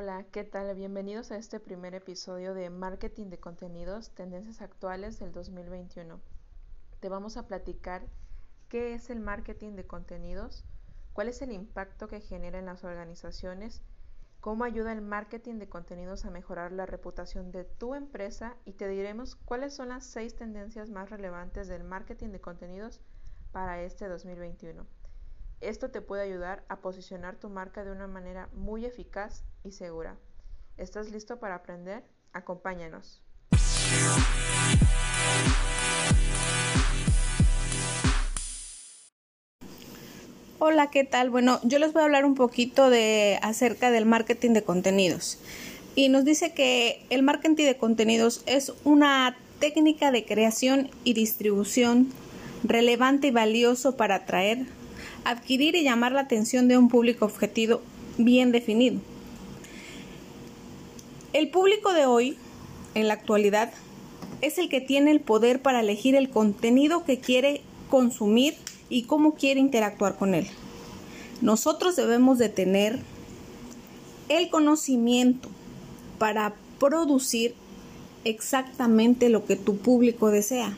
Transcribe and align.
Hola, 0.00 0.24
¿qué 0.30 0.44
tal? 0.44 0.72
Bienvenidos 0.76 1.32
a 1.32 1.38
este 1.38 1.58
primer 1.58 1.92
episodio 1.92 2.54
de 2.54 2.70
Marketing 2.70 3.30
de 3.30 3.40
Contenidos, 3.40 4.10
Tendencias 4.14 4.62
Actuales 4.62 5.18
del 5.18 5.32
2021. 5.32 6.20
Te 7.00 7.08
vamos 7.08 7.36
a 7.36 7.48
platicar 7.48 8.06
qué 8.68 8.94
es 8.94 9.10
el 9.10 9.18
marketing 9.18 9.72
de 9.72 9.88
contenidos, 9.88 10.64
cuál 11.12 11.26
es 11.26 11.42
el 11.42 11.50
impacto 11.50 12.06
que 12.06 12.20
genera 12.20 12.60
en 12.60 12.66
las 12.66 12.84
organizaciones, 12.84 13.82
cómo 14.40 14.62
ayuda 14.62 14.92
el 14.92 15.00
marketing 15.02 15.56
de 15.56 15.68
contenidos 15.68 16.24
a 16.24 16.30
mejorar 16.30 16.70
la 16.70 16.86
reputación 16.86 17.50
de 17.50 17.64
tu 17.64 17.96
empresa 17.96 18.54
y 18.64 18.74
te 18.74 18.86
diremos 18.86 19.34
cuáles 19.34 19.74
son 19.74 19.88
las 19.88 20.06
seis 20.06 20.36
tendencias 20.36 20.90
más 20.90 21.10
relevantes 21.10 21.66
del 21.66 21.82
marketing 21.82 22.28
de 22.28 22.40
contenidos 22.40 23.00
para 23.50 23.82
este 23.82 24.06
2021. 24.06 24.86
Esto 25.60 25.90
te 25.90 26.00
puede 26.00 26.22
ayudar 26.22 26.62
a 26.68 26.76
posicionar 26.76 27.34
tu 27.34 27.48
marca 27.48 27.82
de 27.82 27.90
una 27.90 28.06
manera 28.06 28.48
muy 28.52 28.84
eficaz 28.84 29.42
y 29.64 29.72
segura. 29.72 30.16
¿Estás 30.76 31.10
listo 31.10 31.40
para 31.40 31.56
aprender? 31.56 32.04
Acompáñanos. 32.32 33.20
Hola, 40.60 40.90
¿qué 40.90 41.02
tal? 41.02 41.30
Bueno, 41.30 41.58
yo 41.64 41.80
les 41.80 41.92
voy 41.92 42.02
a 42.02 42.04
hablar 42.04 42.24
un 42.24 42.36
poquito 42.36 42.88
de 42.88 43.40
acerca 43.42 43.90
del 43.90 44.06
marketing 44.06 44.52
de 44.52 44.62
contenidos. 44.62 45.40
Y 45.96 46.08
nos 46.08 46.24
dice 46.24 46.54
que 46.54 47.04
el 47.10 47.24
marketing 47.24 47.64
de 47.64 47.76
contenidos 47.76 48.44
es 48.46 48.72
una 48.84 49.36
técnica 49.58 50.12
de 50.12 50.24
creación 50.24 50.88
y 51.02 51.14
distribución 51.14 52.12
relevante 52.62 53.28
y 53.28 53.30
valioso 53.32 53.96
para 53.96 54.16
atraer, 54.16 54.66
adquirir 55.24 55.74
y 55.74 55.84
llamar 55.84 56.12
la 56.12 56.22
atención 56.22 56.68
de 56.68 56.78
un 56.78 56.88
público 56.88 57.24
objetivo 57.24 57.80
bien 58.16 58.52
definido. 58.52 59.00
El 61.32 61.50
público 61.50 61.92
de 61.92 62.06
hoy, 62.06 62.36
en 62.94 63.08
la 63.08 63.14
actualidad, 63.14 63.72
es 64.40 64.58
el 64.58 64.68
que 64.68 64.80
tiene 64.80 65.10
el 65.10 65.20
poder 65.20 65.62
para 65.62 65.80
elegir 65.80 66.14
el 66.14 66.30
contenido 66.30 67.04
que 67.04 67.18
quiere 67.18 67.62
consumir 67.90 68.54
y 68.88 69.02
cómo 69.02 69.34
quiere 69.34 69.60
interactuar 69.60 70.16
con 70.16 70.34
él. 70.34 70.46
Nosotros 71.40 71.96
debemos 71.96 72.38
de 72.38 72.48
tener 72.48 72.98
el 74.28 74.48
conocimiento 74.50 75.48
para 76.18 76.54
producir 76.78 77.54
exactamente 78.24 79.28
lo 79.28 79.44
que 79.44 79.56
tu 79.56 79.76
público 79.76 80.30
desea. 80.30 80.76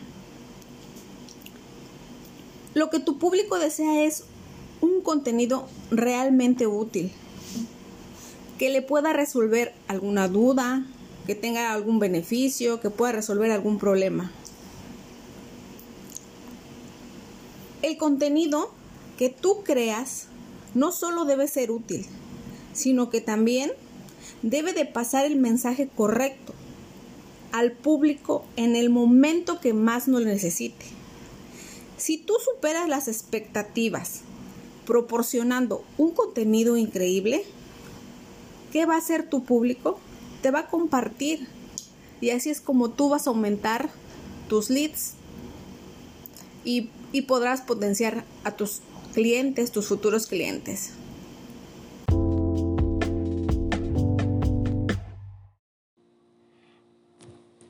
Lo 2.74 2.90
que 2.90 3.00
tu 3.00 3.18
público 3.18 3.58
desea 3.58 4.04
es 4.04 4.24
un 4.80 5.00
contenido 5.02 5.66
realmente 5.90 6.66
útil, 6.66 7.10
que 8.58 8.70
le 8.70 8.82
pueda 8.82 9.12
resolver 9.12 9.72
alguna 9.88 10.28
duda, 10.28 10.86
que 11.26 11.34
tenga 11.34 11.72
algún 11.72 11.98
beneficio, 11.98 12.80
que 12.80 12.90
pueda 12.90 13.12
resolver 13.12 13.50
algún 13.50 13.78
problema. 13.78 14.30
El 17.82 17.96
contenido 17.96 18.70
que 19.18 19.30
tú 19.30 19.62
creas 19.64 20.26
no 20.74 20.92
solo 20.92 21.24
debe 21.24 21.48
ser 21.48 21.70
útil, 21.70 22.06
sino 22.72 23.10
que 23.10 23.20
también 23.20 23.72
debe 24.42 24.72
de 24.72 24.86
pasar 24.86 25.24
el 25.24 25.36
mensaje 25.36 25.88
correcto 25.88 26.54
al 27.52 27.72
público 27.72 28.44
en 28.56 28.76
el 28.76 28.90
momento 28.90 29.60
que 29.60 29.72
más 29.72 30.08
lo 30.08 30.20
necesite. 30.20 30.84
Si 31.96 32.16
tú 32.16 32.34
superas 32.42 32.88
las 32.88 33.08
expectativas 33.08 34.22
proporcionando 34.90 35.84
un 35.98 36.10
contenido 36.10 36.76
increíble, 36.76 37.44
¿qué 38.72 38.86
va 38.86 38.96
a 38.96 38.98
hacer 38.98 39.28
tu 39.28 39.44
público? 39.44 40.00
Te 40.42 40.50
va 40.50 40.58
a 40.58 40.66
compartir. 40.66 41.46
Y 42.20 42.30
así 42.30 42.50
es 42.50 42.60
como 42.60 42.90
tú 42.90 43.08
vas 43.08 43.28
a 43.28 43.30
aumentar 43.30 43.88
tus 44.48 44.68
leads 44.68 45.12
y, 46.64 46.90
y 47.12 47.22
podrás 47.22 47.60
potenciar 47.60 48.24
a 48.42 48.56
tus 48.56 48.80
clientes, 49.14 49.70
tus 49.70 49.86
futuros 49.86 50.26
clientes. 50.26 50.94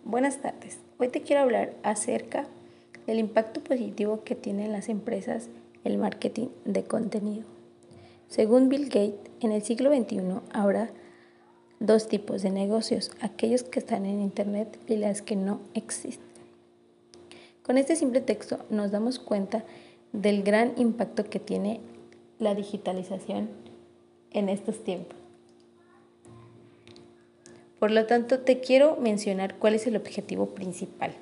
Buenas 0.07 0.41
tardes. 0.41 0.79
Hoy 0.97 1.09
te 1.09 1.21
quiero 1.21 1.43
hablar 1.43 1.75
acerca 1.83 2.47
del 3.07 3.19
impacto 3.19 3.63
positivo 3.63 4.25
que 4.25 4.35
tienen 4.35 4.73
las 4.73 4.89
empresas 4.89 5.51
el 5.85 5.99
marketing 5.99 6.49
de 6.65 6.85
contenido. 6.85 7.45
Según 8.29 8.69
Bill 8.69 8.85
Gates, 8.85 9.31
en 9.41 9.53
el 9.53 9.63
siglo 9.63 9.95
XXI 9.95 10.21
habrá 10.53 10.91
dos 11.81 12.09
tipos 12.09 12.43
de 12.43 12.51
negocios, 12.51 13.11
aquellos 13.21 13.63
que 13.63 13.79
están 13.79 14.07
en 14.07 14.21
Internet 14.21 14.79
y 14.87 14.97
las 14.97 15.23
que 15.23 15.35
no 15.35 15.61
existen. 15.75 16.31
Con 17.65 17.79
este 17.79 17.97
simple 17.97 18.21
texto 18.21 18.59
nos 18.69 18.91
damos 18.91 19.19
cuenta 19.19 19.65
del 20.13 20.43
gran 20.43 20.75
impacto 20.77 21.25
que 21.25 21.41
tiene 21.41 21.81
la 22.39 22.55
digitalización 22.55 23.49
en 24.33 24.49
estos 24.49 24.83
tiempos. 24.85 25.17
Por 27.79 27.91
lo 27.91 28.07
tanto, 28.07 28.41
te 28.41 28.61
quiero 28.61 28.97
mencionar 28.97 29.57
cuál 29.57 29.75
es 29.75 29.87
el 29.87 29.97
objetivo 29.97 30.47
principal 30.55 31.15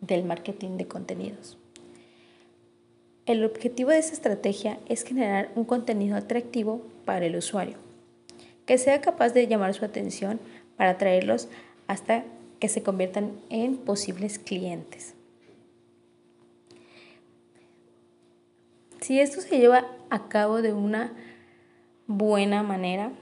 del 0.00 0.24
marketing 0.24 0.76
de 0.76 0.86
contenidos. 0.86 1.56
El 3.24 3.44
objetivo 3.44 3.90
de 3.90 3.98
esta 3.98 4.14
estrategia 4.14 4.78
es 4.88 5.04
generar 5.04 5.50
un 5.54 5.64
contenido 5.64 6.16
atractivo 6.16 6.82
para 7.04 7.24
el 7.24 7.36
usuario, 7.36 7.76
que 8.66 8.78
sea 8.78 9.00
capaz 9.00 9.30
de 9.30 9.46
llamar 9.46 9.74
su 9.74 9.84
atención 9.84 10.40
para 10.76 10.90
atraerlos 10.90 11.48
hasta 11.86 12.24
que 12.58 12.68
se 12.68 12.82
conviertan 12.82 13.32
en 13.48 13.76
posibles 13.76 14.40
clientes. 14.40 15.14
Si 19.00 19.20
esto 19.20 19.40
se 19.40 19.58
lleva 19.58 19.86
a 20.10 20.28
cabo 20.28 20.60
de 20.60 20.72
una 20.72 21.12
buena 22.08 22.64
manera 22.64 23.12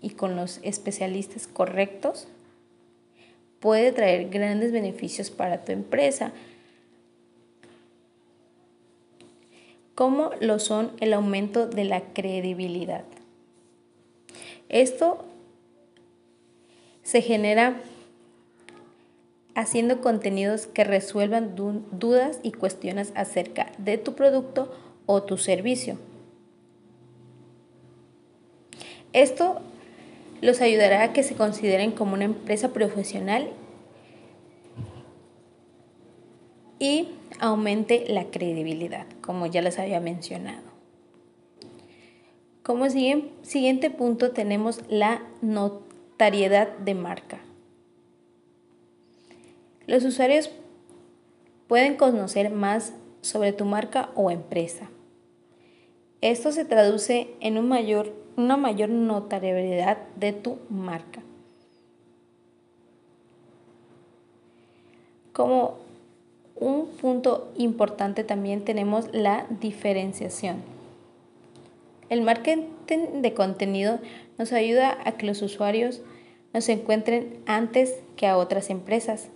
y 0.00 0.10
con 0.10 0.34
los 0.34 0.58
especialistas 0.62 1.46
correctos, 1.46 2.26
puede 3.60 3.92
traer 3.92 4.30
grandes 4.30 4.72
beneficios 4.72 5.30
para 5.30 5.64
tu 5.64 5.70
empresa, 5.70 6.32
como 9.94 10.30
lo 10.40 10.58
son 10.58 10.92
el 11.00 11.12
aumento 11.12 11.66
de 11.66 11.84
la 11.84 12.00
credibilidad. 12.12 13.04
Esto 14.68 15.24
se 17.02 17.22
genera 17.22 17.80
haciendo 19.54 20.00
contenidos 20.00 20.66
que 20.66 20.84
resuelvan 20.84 21.54
dudas 21.54 22.40
y 22.42 22.52
cuestiones 22.52 23.12
acerca 23.14 23.70
de 23.78 23.98
tu 23.98 24.14
producto 24.14 24.74
o 25.06 25.22
tu 25.22 25.38
servicio. 25.38 25.96
Esto 29.12 29.60
los 30.40 30.60
ayudará 30.60 31.04
a 31.04 31.12
que 31.12 31.22
se 31.22 31.36
consideren 31.36 31.92
como 31.92 32.14
una 32.14 32.24
empresa 32.24 32.72
profesional 32.72 33.48
y 36.84 37.08
aumente 37.40 38.04
la 38.08 38.26
credibilidad, 38.26 39.06
como 39.22 39.46
ya 39.46 39.62
les 39.62 39.78
había 39.78 40.00
mencionado. 40.00 40.74
Como 42.62 42.90
siguiente 42.90 43.88
punto 43.90 44.32
tenemos 44.32 44.82
la 44.90 45.22
notariedad 45.40 46.76
de 46.76 46.94
marca. 46.94 47.38
Los 49.86 50.04
usuarios 50.04 50.50
pueden 51.68 51.96
conocer 51.96 52.50
más 52.50 52.92
sobre 53.22 53.54
tu 53.54 53.64
marca 53.64 54.10
o 54.14 54.30
empresa. 54.30 54.90
Esto 56.20 56.52
se 56.52 56.66
traduce 56.66 57.30
en 57.40 57.56
una 57.56 58.56
mayor 58.58 58.88
notariedad 58.90 59.98
de 60.16 60.34
tu 60.34 60.58
marca. 60.68 61.22
Como 65.32 65.83
un 66.56 66.86
punto 66.88 67.52
importante 67.56 68.24
también 68.24 68.64
tenemos 68.64 69.08
la 69.12 69.46
diferenciación. 69.60 70.62
El 72.08 72.22
marketing 72.22 73.22
de 73.22 73.34
contenido 73.34 73.98
nos 74.38 74.52
ayuda 74.52 74.98
a 75.04 75.12
que 75.12 75.26
los 75.26 75.42
usuarios 75.42 76.00
nos 76.52 76.68
encuentren 76.68 77.40
antes 77.46 77.94
que 78.16 78.26
a 78.26 78.36
otras 78.36 78.70
empresas. 78.70 79.28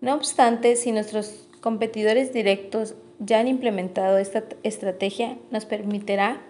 No 0.00 0.14
obstante, 0.14 0.76
si 0.76 0.92
nuestros 0.92 1.48
competidores 1.60 2.32
directos 2.32 2.94
ya 3.18 3.40
han 3.40 3.48
implementado 3.48 4.18
esta 4.18 4.44
estrategia, 4.62 5.36
nos 5.50 5.64
permitirá 5.64 6.40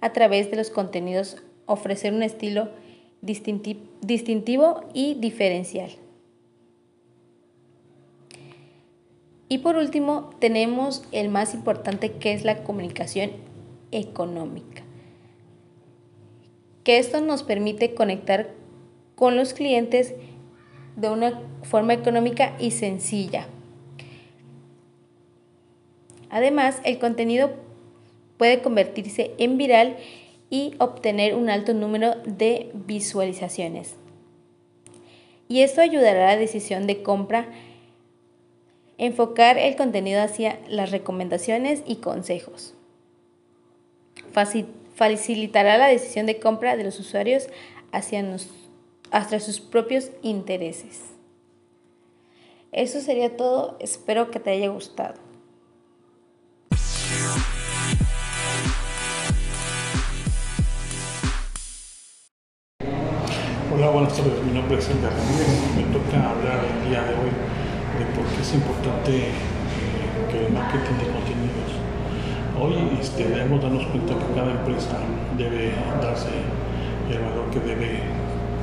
a 0.00 0.12
través 0.12 0.50
de 0.50 0.56
los 0.56 0.70
contenidos 0.70 1.36
ofrecer 1.66 2.12
un 2.12 2.22
estilo 2.22 2.70
distintivo 3.20 4.80
y 4.94 5.14
diferencial. 5.14 5.90
Y 9.48 9.58
por 9.58 9.76
último, 9.76 10.30
tenemos 10.38 11.04
el 11.12 11.28
más 11.28 11.54
importante 11.54 12.12
que 12.12 12.32
es 12.32 12.44
la 12.44 12.62
comunicación 12.64 13.30
económica, 13.90 14.82
que 16.84 16.98
esto 16.98 17.20
nos 17.20 17.42
permite 17.42 17.94
conectar 17.94 18.50
con 19.14 19.36
los 19.36 19.54
clientes 19.54 20.14
de 20.96 21.10
una 21.10 21.40
forma 21.62 21.94
económica 21.94 22.54
y 22.58 22.72
sencilla. 22.72 23.46
Además, 26.30 26.80
el 26.84 26.98
contenido 26.98 27.50
puede 28.36 28.60
convertirse 28.60 29.32
en 29.38 29.56
viral 29.56 29.96
y 30.50 30.74
obtener 30.78 31.34
un 31.34 31.50
alto 31.50 31.74
número 31.74 32.16
de 32.24 32.70
visualizaciones. 32.74 33.96
Y 35.48 35.62
esto 35.62 35.80
ayudará 35.80 36.30
a 36.30 36.34
la 36.34 36.40
decisión 36.40 36.86
de 36.86 37.02
compra, 37.02 37.48
enfocar 38.98 39.56
el 39.58 39.76
contenido 39.76 40.20
hacia 40.20 40.58
las 40.68 40.90
recomendaciones 40.90 41.82
y 41.86 41.96
consejos. 41.96 42.74
Facilitará 44.96 45.78
la 45.78 45.86
decisión 45.86 46.26
de 46.26 46.40
compra 46.40 46.76
de 46.76 46.84
los 46.84 46.98
usuarios 46.98 47.48
hacia, 47.92 48.20
sus 49.40 49.60
propios 49.60 50.10
intereses. 50.22 51.02
Eso 52.72 53.00
sería 53.00 53.36
todo, 53.36 53.76
espero 53.80 54.30
que 54.30 54.40
te 54.40 54.50
haya 54.50 54.68
gustado. 54.68 55.14
Hola, 63.72 63.90
buenas 63.90 64.16
tardes. 64.16 64.42
Mi 64.42 64.52
nombre 64.52 64.76
es 64.76 64.88
Edgar 64.88 65.12
Ramírez. 65.12 65.48
Me 65.76 65.82
toca 65.84 66.30
hablar 66.30 66.64
el 66.64 66.90
día 66.90 67.02
de 67.04 67.14
hoy 67.14 67.57
de 67.98 68.04
por 68.14 68.24
qué 68.26 68.42
es 68.42 68.54
importante 68.54 69.10
eh, 69.10 69.34
que 70.30 70.46
el 70.46 70.52
marketing 70.52 71.02
de 71.02 71.10
contenidos. 71.10 71.70
Hoy 72.54 72.98
este, 73.00 73.28
debemos 73.28 73.60
darnos 73.60 73.86
cuenta 73.86 74.14
que 74.14 74.34
cada 74.34 74.52
empresa 74.52 74.98
debe 75.36 75.72
darse 76.00 76.30
el 77.10 77.18
valor 77.18 77.50
que 77.50 77.60
debe 77.60 78.02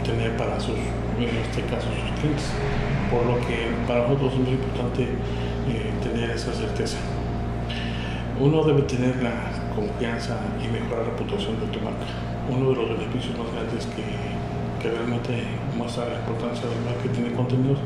tener 0.04 0.38
para 0.38 0.60
sus, 0.60 0.80
en 1.20 1.36
este 1.36 1.62
caso, 1.68 1.88
sus 1.92 2.20
clientes. 2.20 2.48
Por 3.12 3.26
lo 3.26 3.36
que 3.46 3.68
para 3.88 4.08
nosotros 4.08 4.34
es 4.34 4.40
muy 4.40 4.52
importante 4.52 5.04
eh, 5.04 5.92
tener 6.02 6.32
esa 6.32 6.54
certeza. 6.54 6.98
Uno 8.40 8.64
debe 8.64 8.84
tener 8.84 9.22
la 9.22 9.52
confianza 9.76 10.40
y 10.64 10.68
mejorar 10.68 11.08
la 11.08 11.12
reputación 11.12 11.60
de 11.60 11.68
tu 11.68 11.80
marca. 11.84 12.08
Uno 12.50 12.70
de 12.72 12.76
los 12.76 12.90
beneficios 12.90 13.38
más 13.38 13.52
grandes 13.52 13.86
que 13.88 14.04
que 14.86 14.92
realmente 14.92 15.44
muestra 15.76 16.06
la 16.06 16.20
importancia 16.20 16.70
del 16.70 16.82
marketing 16.86 17.24
de 17.30 17.34
contenidos 17.34 17.80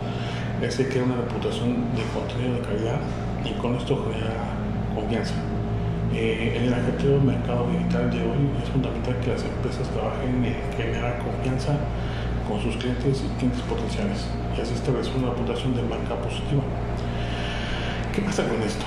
es 0.61 0.75
que 0.75 0.87
crea 0.87 1.03
una 1.03 1.15
reputación 1.15 1.85
de 1.95 2.03
contenido 2.13 2.55
de 2.55 2.61
calidad 2.61 2.99
y 3.45 3.53
con 3.59 3.75
esto 3.75 4.05
genera 4.11 4.55
confianza. 4.93 5.33
Eh, 6.13 6.57
en 6.57 6.63
el 6.63 6.97
del 6.97 7.21
mercado 7.21 7.67
digital 7.69 8.09
de 8.09 8.17
hoy 8.17 8.49
es 8.61 8.69
fundamental 8.69 9.15
que 9.19 9.31
las 9.31 9.43
empresas 9.43 9.87
trabajen 9.89 10.43
en 10.43 10.55
generar 10.75 11.19
confianza 11.19 11.77
con 12.47 12.59
sus 12.61 12.75
clientes 12.77 13.23
y 13.23 13.27
clientes 13.37 13.61
potenciales 13.61 14.25
y 14.57 14.61
así 14.61 14.73
establecer 14.73 15.15
una 15.17 15.29
reputación 15.29 15.75
de 15.75 15.83
marca 15.83 16.15
positiva. 16.15 16.63
¿Qué 18.13 18.21
pasa 18.21 18.43
con 18.47 18.61
esto? 18.63 18.85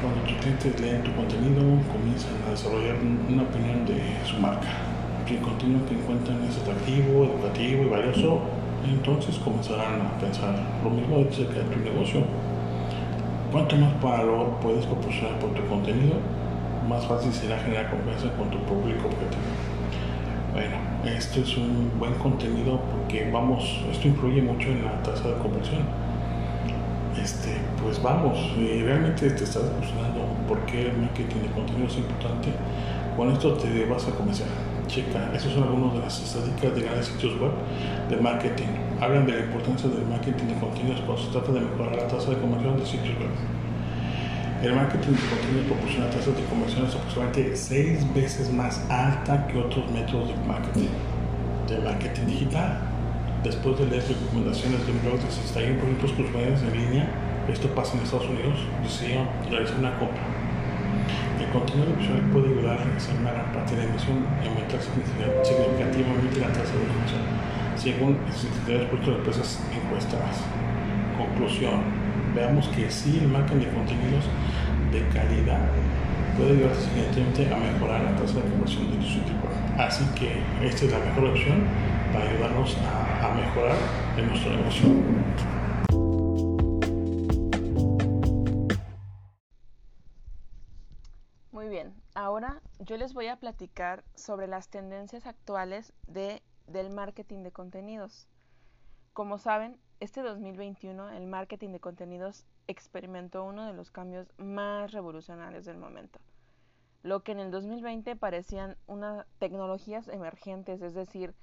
Cuando 0.00 0.20
tus 0.22 0.38
clientes 0.38 0.80
leen 0.80 1.02
tu 1.04 1.12
contenido, 1.14 1.60
comienzan 1.92 2.32
a 2.48 2.50
desarrollar 2.50 2.96
una 3.28 3.42
opinión 3.42 3.86
de 3.86 4.00
su 4.26 4.38
marca 4.38 4.92
el 5.34 5.40
contenido 5.40 5.80
que 5.86 5.94
encuentran 5.94 6.42
es 6.44 6.56
atractivo, 6.58 7.24
educativo 7.24 7.84
y 7.84 7.88
valioso, 7.88 8.40
entonces 8.90 9.38
comenzarán 9.38 10.00
a 10.00 10.18
pensar 10.18 10.54
lo 10.82 10.90
mismo 10.90 11.24
acerca 11.28 11.60
de 11.60 11.64
tu 11.64 11.80
negocio. 11.80 12.22
Cuanto 13.50 13.76
más 13.76 14.00
valor 14.00 14.58
puedes 14.62 14.86
proporcionar 14.86 15.38
por 15.38 15.50
tu 15.50 15.64
contenido, 15.66 16.14
más 16.88 17.06
fácil 17.06 17.32
será 17.32 17.58
generar 17.58 17.90
confianza 17.90 18.32
con 18.36 18.50
tu 18.50 18.58
público 18.64 19.06
objetivo. 19.06 19.42
Bueno, 20.52 20.76
esto 21.04 21.40
es 21.40 21.56
un 21.56 21.92
buen 21.98 22.14
contenido 22.14 22.80
porque 22.90 23.30
vamos, 23.30 23.80
esto 23.90 24.08
influye 24.08 24.42
mucho 24.42 24.68
en 24.68 24.84
la 24.84 25.02
tasa 25.02 25.28
de 25.28 25.34
conversión. 25.34 25.82
Este, 27.20 27.56
pues 27.82 28.02
vamos, 28.02 28.38
y 28.56 28.82
realmente 28.82 29.30
te 29.30 29.44
estás 29.44 29.62
cuestionando 29.62 30.20
por 30.48 30.60
qué 30.66 30.88
el 30.88 30.98
marketing 30.98 31.42
de 31.42 31.48
contenido 31.54 31.86
es 31.86 31.96
importante. 31.96 32.48
Con 33.16 33.30
esto 33.30 33.52
te 33.54 33.84
vas 33.84 34.08
a 34.08 34.10
comenzar 34.12 34.46
checa, 34.92 35.32
esos 35.34 35.54
son 35.54 35.62
algunos 35.64 35.94
de 35.94 36.00
las 36.00 36.20
estadísticas 36.20 36.74
de 36.74 36.82
grandes 36.82 37.06
sitios 37.06 37.40
web 37.40 37.52
de 38.10 38.16
marketing. 38.18 38.68
Hablan 39.00 39.26
de 39.26 39.32
la 39.32 39.40
importancia 39.40 39.88
del 39.88 40.06
marketing 40.06 40.46
de 40.52 40.54
contenidos 40.60 41.00
cuando 41.00 41.22
se 41.22 41.30
trata 41.30 41.52
de 41.52 41.60
mejorar 41.60 41.96
la 41.96 42.06
tasa 42.06 42.30
de 42.30 42.36
conversión 42.36 42.78
de 42.78 42.84
sitios 42.84 43.16
web. 43.18 43.32
El 44.62 44.74
marketing 44.76 45.12
de 45.16 45.24
contenidos 45.32 45.66
proporciona 45.66 46.10
tasas 46.10 46.36
de 46.36 46.44
conversión 46.44 46.86
aproximadamente 46.86 47.56
seis 47.56 48.14
veces 48.14 48.52
más 48.52 48.84
alta 48.90 49.46
que 49.46 49.58
otros 49.58 49.90
métodos 49.90 50.28
de 50.28 50.36
marketing. 50.46 50.92
De 51.66 51.78
marketing 51.78 52.26
digital, 52.26 52.78
después 53.42 53.78
de 53.78 53.86
leer 53.86 54.04
recomendaciones 54.06 54.86
de 54.86 54.92
un 54.92 55.00
blog 55.02 55.18
de 55.24 55.30
61 55.30 55.80
productos 55.80 56.12
consumibles 56.12 56.62
en 56.62 56.72
línea, 56.76 57.08
esto 57.48 57.66
pasa 57.74 57.96
en 57.96 58.04
Estados 58.04 58.28
Unidos, 58.28 58.60
decidieron 58.84 59.26
realizar 59.50 59.78
una 59.78 59.98
compra 59.98 60.41
contenido 61.52 61.92
visual 61.96 62.20
puede 62.32 62.48
ayudar 62.48 62.80
a 62.80 62.84
realizar 62.84 63.14
una 63.20 63.32
gran 63.32 63.52
parte 63.52 63.76
de 63.76 63.84
la 63.84 63.90
emisión 63.90 64.24
y 64.42 64.48
aumentar 64.48 64.80
significativamente 64.80 66.40
la 66.40 66.48
tasa 66.48 66.72
de 66.72 66.88
conversión, 66.88 67.22
según 67.76 68.16
el 68.68 68.86
puestos 68.88 69.08
de 69.12 69.18
empresas 69.20 69.60
encuestadas. 69.70 70.40
Conclusión, 71.16 71.84
veamos 72.34 72.68
que 72.68 72.90
sí 72.90 73.20
el 73.20 73.28
marketing 73.28 73.68
de 73.68 73.68
contenidos 73.68 74.24
de 74.90 75.00
calidad 75.12 75.68
puede 76.36 76.56
ayudar 76.56 76.74
significativamente 76.74 77.52
a 77.52 77.56
mejorar 77.60 78.00
la 78.00 78.16
tasa 78.16 78.40
de 78.40 78.48
conversión 78.48 78.88
de 78.88 79.04
sitio 79.04 79.36
web. 79.44 79.52
Así 79.78 80.04
que 80.16 80.40
esta 80.64 80.86
es 80.86 80.92
la 80.92 80.98
mejor 80.98 81.36
opción 81.36 81.68
para 82.12 82.28
ayudarnos 82.28 82.76
a, 82.80 83.28
a 83.28 83.34
mejorar 83.34 83.76
en 84.16 84.26
nuestro 84.28 84.56
negocio. 84.56 84.88
Yo 92.92 92.98
les 92.98 93.14
voy 93.14 93.28
a 93.28 93.36
platicar 93.36 94.04
sobre 94.14 94.46
las 94.46 94.68
tendencias 94.68 95.26
actuales 95.26 95.94
de, 96.08 96.42
del 96.66 96.90
marketing 96.90 97.42
de 97.42 97.50
contenidos. 97.50 98.28
Como 99.14 99.38
saben, 99.38 99.80
este 100.00 100.20
2021 100.20 101.08
el 101.08 101.26
marketing 101.26 101.70
de 101.70 101.80
contenidos 101.80 102.44
experimentó 102.66 103.44
uno 103.44 103.64
de 103.64 103.72
los 103.72 103.90
cambios 103.90 104.30
más 104.36 104.92
revolucionarios 104.92 105.64
del 105.64 105.78
momento. 105.78 106.20
Lo 107.02 107.22
que 107.22 107.32
en 107.32 107.40
el 107.40 107.50
2020 107.50 108.14
parecían 108.16 108.76
unas 108.86 109.26
tecnologías 109.38 110.06
emergentes, 110.08 110.82
es 110.82 110.92
decir, 110.92 111.34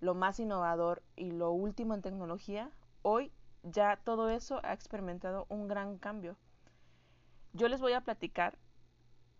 lo 0.00 0.16
más 0.16 0.40
innovador 0.40 1.04
y 1.14 1.30
lo 1.30 1.52
último 1.52 1.94
en 1.94 2.02
tecnología, 2.02 2.72
hoy 3.02 3.30
ya 3.62 3.96
todo 4.02 4.28
eso 4.28 4.58
ha 4.64 4.72
experimentado 4.72 5.46
un 5.50 5.68
gran 5.68 5.98
cambio. 5.98 6.36
Yo 7.52 7.68
les 7.68 7.80
voy 7.80 7.92
a 7.92 8.00
platicar 8.00 8.58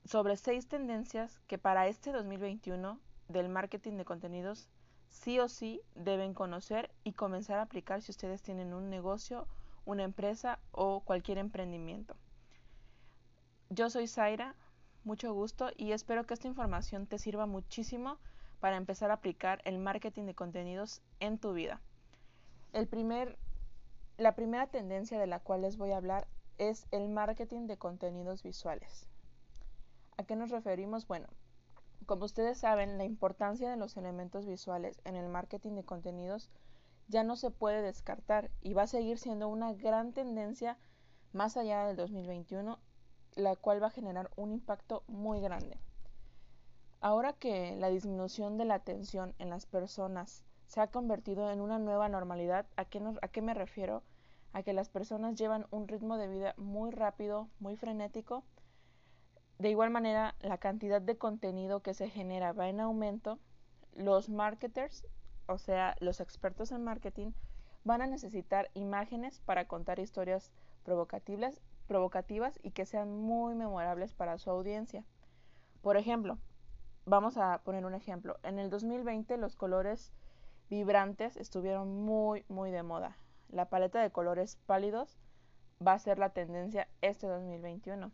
sobre 0.06 0.36
seis 0.36 0.68
tendencias 0.68 1.40
que 1.48 1.58
para 1.58 1.88
este 1.88 2.12
2021 2.12 3.00
del 3.28 3.48
marketing 3.48 3.96
de 3.96 4.04
contenidos 4.04 4.68
sí 5.08 5.40
o 5.40 5.48
sí 5.48 5.80
deben 5.94 6.32
conocer 6.32 6.90
y 7.02 7.12
comenzar 7.12 7.58
a 7.58 7.62
aplicar 7.62 8.02
si 8.02 8.12
ustedes 8.12 8.40
tienen 8.40 8.72
un 8.72 8.88
negocio, 8.88 9.48
una 9.84 10.04
empresa 10.04 10.60
o 10.70 11.00
cualquier 11.00 11.38
emprendimiento. 11.38 12.14
Yo 13.68 13.90
soy 13.90 14.06
Zaira, 14.06 14.54
mucho 15.02 15.32
gusto 15.32 15.70
y 15.76 15.90
espero 15.90 16.24
que 16.24 16.34
esta 16.34 16.48
información 16.48 17.06
te 17.06 17.18
sirva 17.18 17.46
muchísimo 17.46 18.18
para 18.60 18.76
empezar 18.76 19.10
a 19.10 19.14
aplicar 19.14 19.60
el 19.64 19.78
marketing 19.78 20.26
de 20.26 20.34
contenidos 20.34 21.02
en 21.18 21.38
tu 21.38 21.52
vida. 21.52 21.80
El 22.72 22.86
primer, 22.86 23.36
la 24.18 24.36
primera 24.36 24.68
tendencia 24.68 25.18
de 25.18 25.26
la 25.26 25.40
cual 25.40 25.62
les 25.62 25.76
voy 25.76 25.90
a 25.90 25.96
hablar 25.96 26.28
es 26.58 26.86
el 26.92 27.08
marketing 27.08 27.66
de 27.66 27.76
contenidos 27.76 28.42
visuales. 28.44 29.08
¿A 30.26 30.34
qué 30.34 30.34
nos 30.34 30.50
referimos? 30.50 31.06
Bueno, 31.06 31.28
como 32.04 32.24
ustedes 32.24 32.58
saben, 32.58 32.98
la 32.98 33.04
importancia 33.04 33.70
de 33.70 33.76
los 33.76 33.96
elementos 33.96 34.44
visuales 34.44 35.00
en 35.04 35.14
el 35.14 35.28
marketing 35.28 35.74
de 35.74 35.84
contenidos 35.84 36.50
ya 37.06 37.22
no 37.22 37.36
se 37.36 37.52
puede 37.52 37.80
descartar 37.80 38.50
y 38.60 38.74
va 38.74 38.82
a 38.82 38.86
seguir 38.88 39.18
siendo 39.18 39.46
una 39.46 39.72
gran 39.72 40.12
tendencia 40.12 40.78
más 41.32 41.56
allá 41.56 41.86
del 41.86 41.94
2021, 41.94 42.80
la 43.36 43.54
cual 43.54 43.80
va 43.80 43.86
a 43.86 43.90
generar 43.90 44.28
un 44.34 44.50
impacto 44.50 45.04
muy 45.06 45.40
grande. 45.40 45.78
Ahora 47.00 47.32
que 47.32 47.76
la 47.76 47.88
disminución 47.88 48.58
de 48.58 48.64
la 48.64 48.74
atención 48.74 49.32
en 49.38 49.48
las 49.48 49.66
personas 49.66 50.42
se 50.66 50.80
ha 50.80 50.88
convertido 50.88 51.52
en 51.52 51.60
una 51.60 51.78
nueva 51.78 52.08
normalidad, 52.08 52.66
¿a 52.74 52.84
qué, 52.84 53.00
¿a 53.22 53.28
qué 53.28 53.42
me 53.42 53.54
refiero? 53.54 54.02
A 54.52 54.64
que 54.64 54.72
las 54.72 54.88
personas 54.88 55.36
llevan 55.36 55.68
un 55.70 55.86
ritmo 55.86 56.16
de 56.16 56.26
vida 56.26 56.54
muy 56.56 56.90
rápido, 56.90 57.48
muy 57.60 57.76
frenético, 57.76 58.42
de 59.58 59.70
igual 59.70 59.90
manera, 59.90 60.34
la 60.40 60.58
cantidad 60.58 61.00
de 61.00 61.16
contenido 61.16 61.80
que 61.80 61.94
se 61.94 62.10
genera 62.10 62.52
va 62.52 62.68
en 62.68 62.80
aumento. 62.80 63.38
Los 63.94 64.28
marketers, 64.28 65.06
o 65.46 65.56
sea, 65.56 65.96
los 66.00 66.20
expertos 66.20 66.72
en 66.72 66.84
marketing, 66.84 67.32
van 67.84 68.02
a 68.02 68.06
necesitar 68.06 68.70
imágenes 68.74 69.40
para 69.40 69.66
contar 69.66 69.98
historias 69.98 70.52
provocativas, 70.84 72.60
y 72.62 72.72
que 72.72 72.84
sean 72.84 73.16
muy 73.16 73.54
memorables 73.54 74.12
para 74.14 74.38
su 74.38 74.50
audiencia. 74.50 75.04
Por 75.82 75.96
ejemplo, 75.96 76.38
vamos 77.04 77.38
a 77.38 77.60
poner 77.64 77.86
un 77.86 77.94
ejemplo. 77.94 78.38
En 78.42 78.58
el 78.58 78.70
2020 78.70 79.36
los 79.38 79.56
colores 79.56 80.12
vibrantes 80.68 81.36
estuvieron 81.36 82.04
muy, 82.04 82.44
muy 82.48 82.70
de 82.72 82.82
moda. 82.82 83.16
La 83.48 83.68
paleta 83.68 84.02
de 84.02 84.10
colores 84.10 84.58
pálidos 84.66 85.16
va 85.84 85.92
a 85.92 85.98
ser 85.98 86.18
la 86.18 86.30
tendencia 86.30 86.88
este 87.00 87.26
2021. 87.26 88.10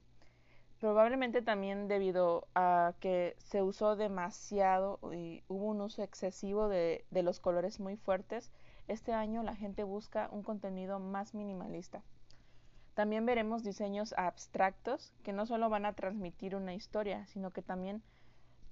Probablemente 0.82 1.42
también 1.42 1.86
debido 1.86 2.48
a 2.56 2.94
que 2.98 3.36
se 3.38 3.62
usó 3.62 3.94
demasiado 3.94 4.98
y 5.12 5.44
hubo 5.46 5.66
un 5.66 5.80
uso 5.80 6.02
excesivo 6.02 6.68
de, 6.68 7.04
de 7.12 7.22
los 7.22 7.38
colores 7.38 7.78
muy 7.78 7.96
fuertes, 7.96 8.50
este 8.88 9.12
año 9.12 9.44
la 9.44 9.54
gente 9.54 9.84
busca 9.84 10.28
un 10.32 10.42
contenido 10.42 10.98
más 10.98 11.34
minimalista. 11.34 12.02
También 12.94 13.24
veremos 13.24 13.62
diseños 13.62 14.12
abstractos 14.16 15.12
que 15.22 15.32
no 15.32 15.46
solo 15.46 15.70
van 15.70 15.86
a 15.86 15.92
transmitir 15.92 16.56
una 16.56 16.74
historia, 16.74 17.28
sino 17.28 17.52
que 17.52 17.62
también 17.62 18.02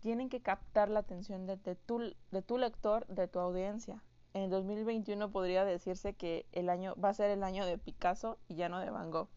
tienen 0.01 0.29
que 0.29 0.41
captar 0.41 0.89
la 0.89 0.99
atención 0.99 1.47
de, 1.47 1.59
tu, 1.77 2.13
de 2.33 2.43
tu 2.43 2.59
lector, 2.59 3.07
de 3.07 3.29
tu 3.29 3.39
audiencia. 3.39 4.03
En 4.35 4.43
el 4.43 4.51
2021 4.51 5.31
podría 5.31 5.65
decirse 5.65 6.15
que 6.15 6.45
el 6.51 6.71
año 6.71 6.97
va 6.97 7.11
a 7.11 7.15
ser 7.15 7.31
el 7.31 7.45
año 7.45 7.65
de 7.67 7.79
Picasso 7.79 8.37
y 8.49 8.57
ya 8.57 8.69
no 8.69 8.81
de 8.81 8.91
Van 8.91 9.13
Gogh. 9.13 9.29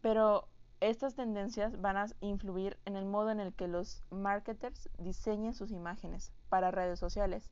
Pero 0.00 0.48
estas 0.90 1.14
tendencias 1.14 1.80
van 1.80 1.96
a 1.96 2.06
influir 2.20 2.78
en 2.84 2.96
el 2.96 3.06
modo 3.06 3.30
en 3.30 3.40
el 3.40 3.54
que 3.54 3.68
los 3.68 4.02
marketers 4.10 4.90
diseñen 4.98 5.54
sus 5.54 5.70
imágenes 5.70 6.30
para 6.50 6.70
redes 6.70 6.98
sociales, 6.98 7.50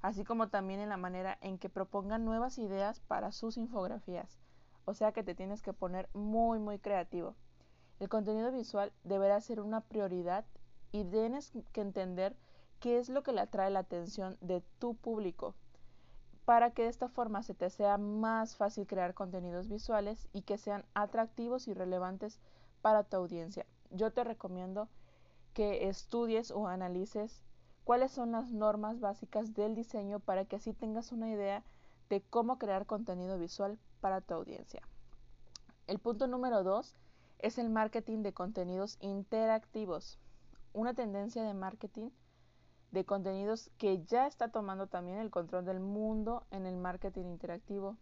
así 0.00 0.24
como 0.24 0.48
también 0.48 0.80
en 0.80 0.88
la 0.88 0.96
manera 0.96 1.36
en 1.42 1.58
que 1.58 1.68
propongan 1.68 2.24
nuevas 2.24 2.56
ideas 2.56 3.00
para 3.00 3.32
sus 3.32 3.58
infografías. 3.58 4.38
O 4.86 4.94
sea 4.94 5.12
que 5.12 5.22
te 5.22 5.34
tienes 5.34 5.60
que 5.60 5.74
poner 5.74 6.08
muy 6.14 6.58
muy 6.58 6.78
creativo. 6.78 7.34
El 7.98 8.08
contenido 8.08 8.50
visual 8.50 8.92
deberá 9.04 9.38
ser 9.42 9.60
una 9.60 9.82
prioridad 9.82 10.46
y 10.90 11.04
tienes 11.04 11.52
que 11.72 11.82
entender 11.82 12.34
qué 12.80 12.98
es 12.98 13.10
lo 13.10 13.22
que 13.22 13.32
le 13.32 13.42
atrae 13.42 13.68
la 13.68 13.80
atención 13.80 14.38
de 14.40 14.62
tu 14.78 14.94
público 14.94 15.54
para 16.46 16.72
que 16.72 16.82
de 16.82 16.88
esta 16.88 17.08
forma 17.08 17.42
se 17.42 17.54
te 17.54 17.70
sea 17.70 17.98
más 17.98 18.56
fácil 18.56 18.86
crear 18.86 19.14
contenidos 19.14 19.68
visuales 19.68 20.28
y 20.32 20.42
que 20.42 20.58
sean 20.58 20.84
atractivos 20.94 21.68
y 21.68 21.74
relevantes 21.74 22.40
para 22.82 23.04
tu 23.04 23.16
audiencia. 23.16 23.66
Yo 23.90 24.12
te 24.12 24.24
recomiendo 24.24 24.88
que 25.54 25.88
estudies 25.88 26.50
o 26.50 26.68
analices 26.68 27.42
cuáles 27.84 28.12
son 28.12 28.32
las 28.32 28.52
normas 28.52 29.00
básicas 29.00 29.54
del 29.54 29.74
diseño 29.74 30.20
para 30.20 30.44
que 30.44 30.56
así 30.56 30.72
tengas 30.72 31.12
una 31.12 31.30
idea 31.30 31.64
de 32.08 32.20
cómo 32.22 32.58
crear 32.58 32.86
contenido 32.86 33.38
visual 33.38 33.78
para 34.00 34.20
tu 34.20 34.34
audiencia. 34.34 34.82
El 35.86 35.98
punto 35.98 36.26
número 36.26 36.62
dos 36.62 36.94
es 37.38 37.58
el 37.58 37.70
marketing 37.70 38.22
de 38.22 38.32
contenidos 38.32 38.96
interactivos, 39.00 40.18
una 40.72 40.94
tendencia 40.94 41.42
de 41.42 41.54
marketing 41.54 42.10
de 42.92 43.04
contenidos 43.04 43.70
que 43.78 44.02
ya 44.04 44.26
está 44.26 44.48
tomando 44.48 44.86
también 44.88 45.18
el 45.18 45.30
control 45.30 45.64
del 45.64 45.80
mundo 45.80 46.44
en 46.50 46.66
el 46.66 46.76
marketing 46.76 47.26
interactivo 47.26 47.96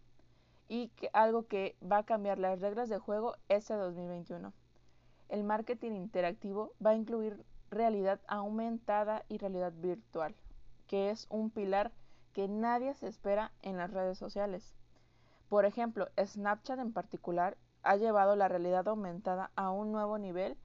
y 0.67 0.89
que 0.89 1.09
algo 1.13 1.47
que 1.47 1.77
va 1.81 1.99
a 1.99 2.05
cambiar 2.05 2.39
las 2.39 2.59
reglas 2.59 2.89
de 2.89 2.99
juego 2.99 3.35
este 3.49 3.73
2021 3.75 4.53
el 5.29 5.43
marketing 5.43 5.93
interactivo 5.93 6.73
va 6.85 6.91
a 6.91 6.95
incluir 6.95 7.45
realidad 7.69 8.19
aumentada 8.27 9.23
y 9.29 9.37
realidad 9.37 9.73
virtual, 9.75 10.35
que 10.87 11.11
es 11.11 11.27
un 11.29 11.49
pilar 11.51 11.91
que 12.33 12.47
nadie 12.47 12.93
se 12.95 13.07
espera 13.07 13.51
en 13.61 13.77
las 13.77 13.91
redes 13.91 14.17
sociales. 14.17 14.73
Por 15.49 15.65
ejemplo, 15.65 16.07
Snapchat 16.17 16.79
en 16.79 16.93
particular 16.93 17.57
ha 17.83 17.95
llevado 17.95 18.35
la 18.35 18.47
realidad 18.47 18.87
aumentada 18.87 19.51
a 19.55 19.71
un 19.71 19.91
nuevo 19.91 20.17
nivel 20.17 20.57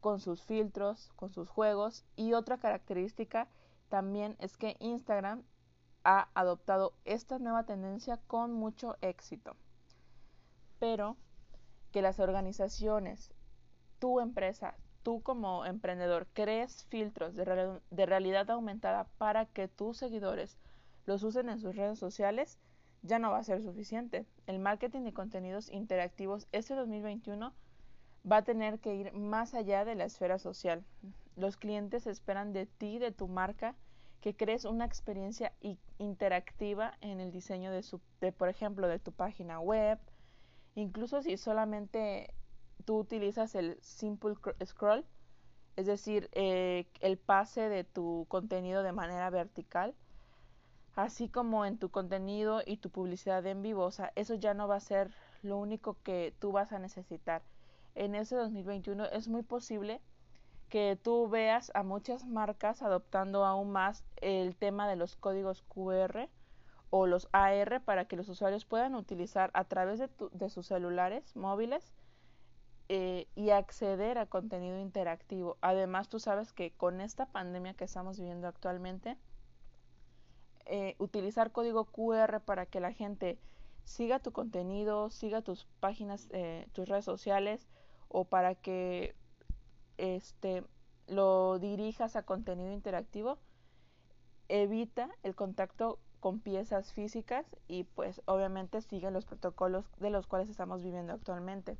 con 0.00 0.20
sus 0.20 0.42
filtros, 0.42 1.12
con 1.16 1.30
sus 1.30 1.48
juegos 1.48 2.04
y 2.16 2.32
otra 2.34 2.58
característica 2.58 3.48
también 3.88 4.36
es 4.40 4.56
que 4.56 4.76
Instagram 4.80 5.44
ha 6.04 6.28
adoptado 6.34 6.94
esta 7.04 7.38
nueva 7.38 7.64
tendencia 7.64 8.18
con 8.26 8.52
mucho 8.52 8.96
éxito. 9.00 9.54
Pero 10.78 11.16
que 11.92 12.02
las 12.02 12.18
organizaciones 12.18 13.32
tu 14.02 14.18
empresa, 14.18 14.74
tú 15.04 15.22
como 15.22 15.64
emprendedor, 15.64 16.26
crees 16.32 16.86
filtros 16.86 17.36
de, 17.36 17.44
realidad 18.04 18.50
aumentada 18.50 19.04
para 19.16 19.46
que 19.46 19.68
tus 19.68 19.96
seguidores 19.96 20.58
los 21.06 21.22
usen 21.22 21.48
en 21.48 21.60
sus 21.60 21.76
redes 21.76 22.00
sociales, 22.00 22.58
ya 23.02 23.20
no 23.20 23.30
va 23.30 23.38
a 23.38 23.44
ser 23.44 23.62
suficiente. 23.62 24.26
El 24.48 24.58
marketing 24.58 25.02
de 25.02 25.12
contenidos 25.12 25.70
interactivos 25.70 26.48
este 26.50 26.74
2021 26.74 27.54
va 28.28 28.38
a 28.38 28.42
tener 28.42 28.80
que 28.80 28.96
ir 28.96 29.12
más 29.12 29.54
allá 29.54 29.84
de 29.84 29.94
la 29.94 30.06
esfera 30.06 30.40
social. 30.40 30.84
Los 31.36 31.56
clientes 31.56 32.08
esperan 32.08 32.52
de 32.52 32.66
ti, 32.66 32.98
de 32.98 33.12
tu 33.12 33.28
marca, 33.28 33.76
que 34.20 34.34
crees 34.34 34.64
una 34.64 34.84
experiencia 34.84 35.52
interactiva 35.98 36.98
en 37.02 37.20
el 37.20 37.30
diseño 37.30 37.70
de 37.70 37.84
su, 37.84 38.00
de, 38.20 38.32
por 38.32 38.48
ejemplo, 38.48 38.88
de 38.88 38.98
tu 38.98 39.12
página 39.12 39.60
web, 39.60 40.00
incluso 40.74 41.22
si 41.22 41.36
solamente 41.36 42.34
tú 42.82 42.98
utilizas 42.98 43.54
el 43.54 43.78
simple 43.82 44.34
scroll, 44.64 45.04
es 45.76 45.86
decir, 45.86 46.28
eh, 46.32 46.86
el 47.00 47.18
pase 47.18 47.68
de 47.68 47.84
tu 47.84 48.26
contenido 48.28 48.82
de 48.82 48.92
manera 48.92 49.30
vertical, 49.30 49.94
así 50.94 51.28
como 51.28 51.64
en 51.64 51.78
tu 51.78 51.90
contenido 51.90 52.62
y 52.64 52.76
tu 52.76 52.90
publicidad 52.90 53.46
en 53.46 53.62
vivo. 53.62 53.88
Eso 54.14 54.34
ya 54.34 54.54
no 54.54 54.68
va 54.68 54.76
a 54.76 54.80
ser 54.80 55.10
lo 55.42 55.56
único 55.56 55.96
que 56.02 56.34
tú 56.38 56.52
vas 56.52 56.72
a 56.72 56.78
necesitar. 56.78 57.42
En 57.94 58.14
ese 58.14 58.36
2021 58.36 59.06
es 59.06 59.28
muy 59.28 59.42
posible 59.42 60.00
que 60.68 60.98
tú 61.02 61.28
veas 61.28 61.70
a 61.74 61.82
muchas 61.82 62.24
marcas 62.24 62.82
adoptando 62.82 63.44
aún 63.44 63.72
más 63.72 64.04
el 64.16 64.56
tema 64.56 64.88
de 64.88 64.96
los 64.96 65.16
códigos 65.16 65.62
QR 65.68 66.28
o 66.88 67.06
los 67.06 67.28
AR 67.32 67.82
para 67.84 68.06
que 68.06 68.16
los 68.16 68.28
usuarios 68.28 68.64
puedan 68.64 68.94
utilizar 68.94 69.50
a 69.54 69.64
través 69.64 69.98
de, 69.98 70.08
de 70.32 70.48
sus 70.50 70.66
celulares 70.66 71.36
móviles 71.36 71.92
eh, 72.94 73.26
y 73.34 73.48
acceder 73.48 74.18
a 74.18 74.26
contenido 74.26 74.78
interactivo. 74.78 75.56
Además, 75.62 76.10
tú 76.10 76.20
sabes 76.20 76.52
que 76.52 76.72
con 76.72 77.00
esta 77.00 77.24
pandemia 77.24 77.72
que 77.72 77.84
estamos 77.84 78.18
viviendo 78.18 78.46
actualmente, 78.46 79.16
eh, 80.66 80.94
utilizar 80.98 81.52
código 81.52 81.86
QR 81.86 82.40
para 82.40 82.66
que 82.66 82.80
la 82.80 82.92
gente 82.92 83.38
siga 83.82 84.18
tu 84.18 84.32
contenido, 84.32 85.08
siga 85.08 85.40
tus 85.40 85.64
páginas, 85.80 86.28
eh, 86.32 86.68
tus 86.74 86.86
redes 86.86 87.06
sociales 87.06 87.66
o 88.08 88.26
para 88.26 88.56
que 88.56 89.16
este 89.96 90.62
lo 91.06 91.58
dirijas 91.58 92.14
a 92.14 92.26
contenido 92.26 92.74
interactivo, 92.74 93.38
evita 94.48 95.08
el 95.22 95.34
contacto 95.34 95.98
con 96.20 96.40
piezas 96.40 96.92
físicas 96.92 97.46
y 97.68 97.84
pues 97.84 98.20
obviamente 98.26 98.82
sigue 98.82 99.10
los 99.10 99.24
protocolos 99.24 99.86
de 99.98 100.10
los 100.10 100.26
cuales 100.26 100.50
estamos 100.50 100.82
viviendo 100.82 101.14
actualmente. 101.14 101.78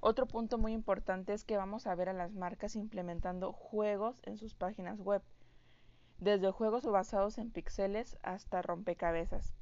Otro 0.00 0.26
punto 0.26 0.56
muy 0.56 0.72
importante 0.72 1.34
es 1.34 1.44
que 1.44 1.58
vamos 1.58 1.86
a 1.86 1.94
ver 1.94 2.08
a 2.08 2.14
las 2.14 2.32
marcas 2.32 2.74
implementando 2.74 3.52
juegos 3.52 4.20
en 4.24 4.38
sus 4.38 4.54
páginas 4.54 4.98
web, 4.98 5.22
desde 6.18 6.50
juegos 6.50 6.84
basados 6.86 7.36
en 7.36 7.50
píxeles 7.50 8.18
hasta 8.22 8.62
rompecabezas. 8.62 9.52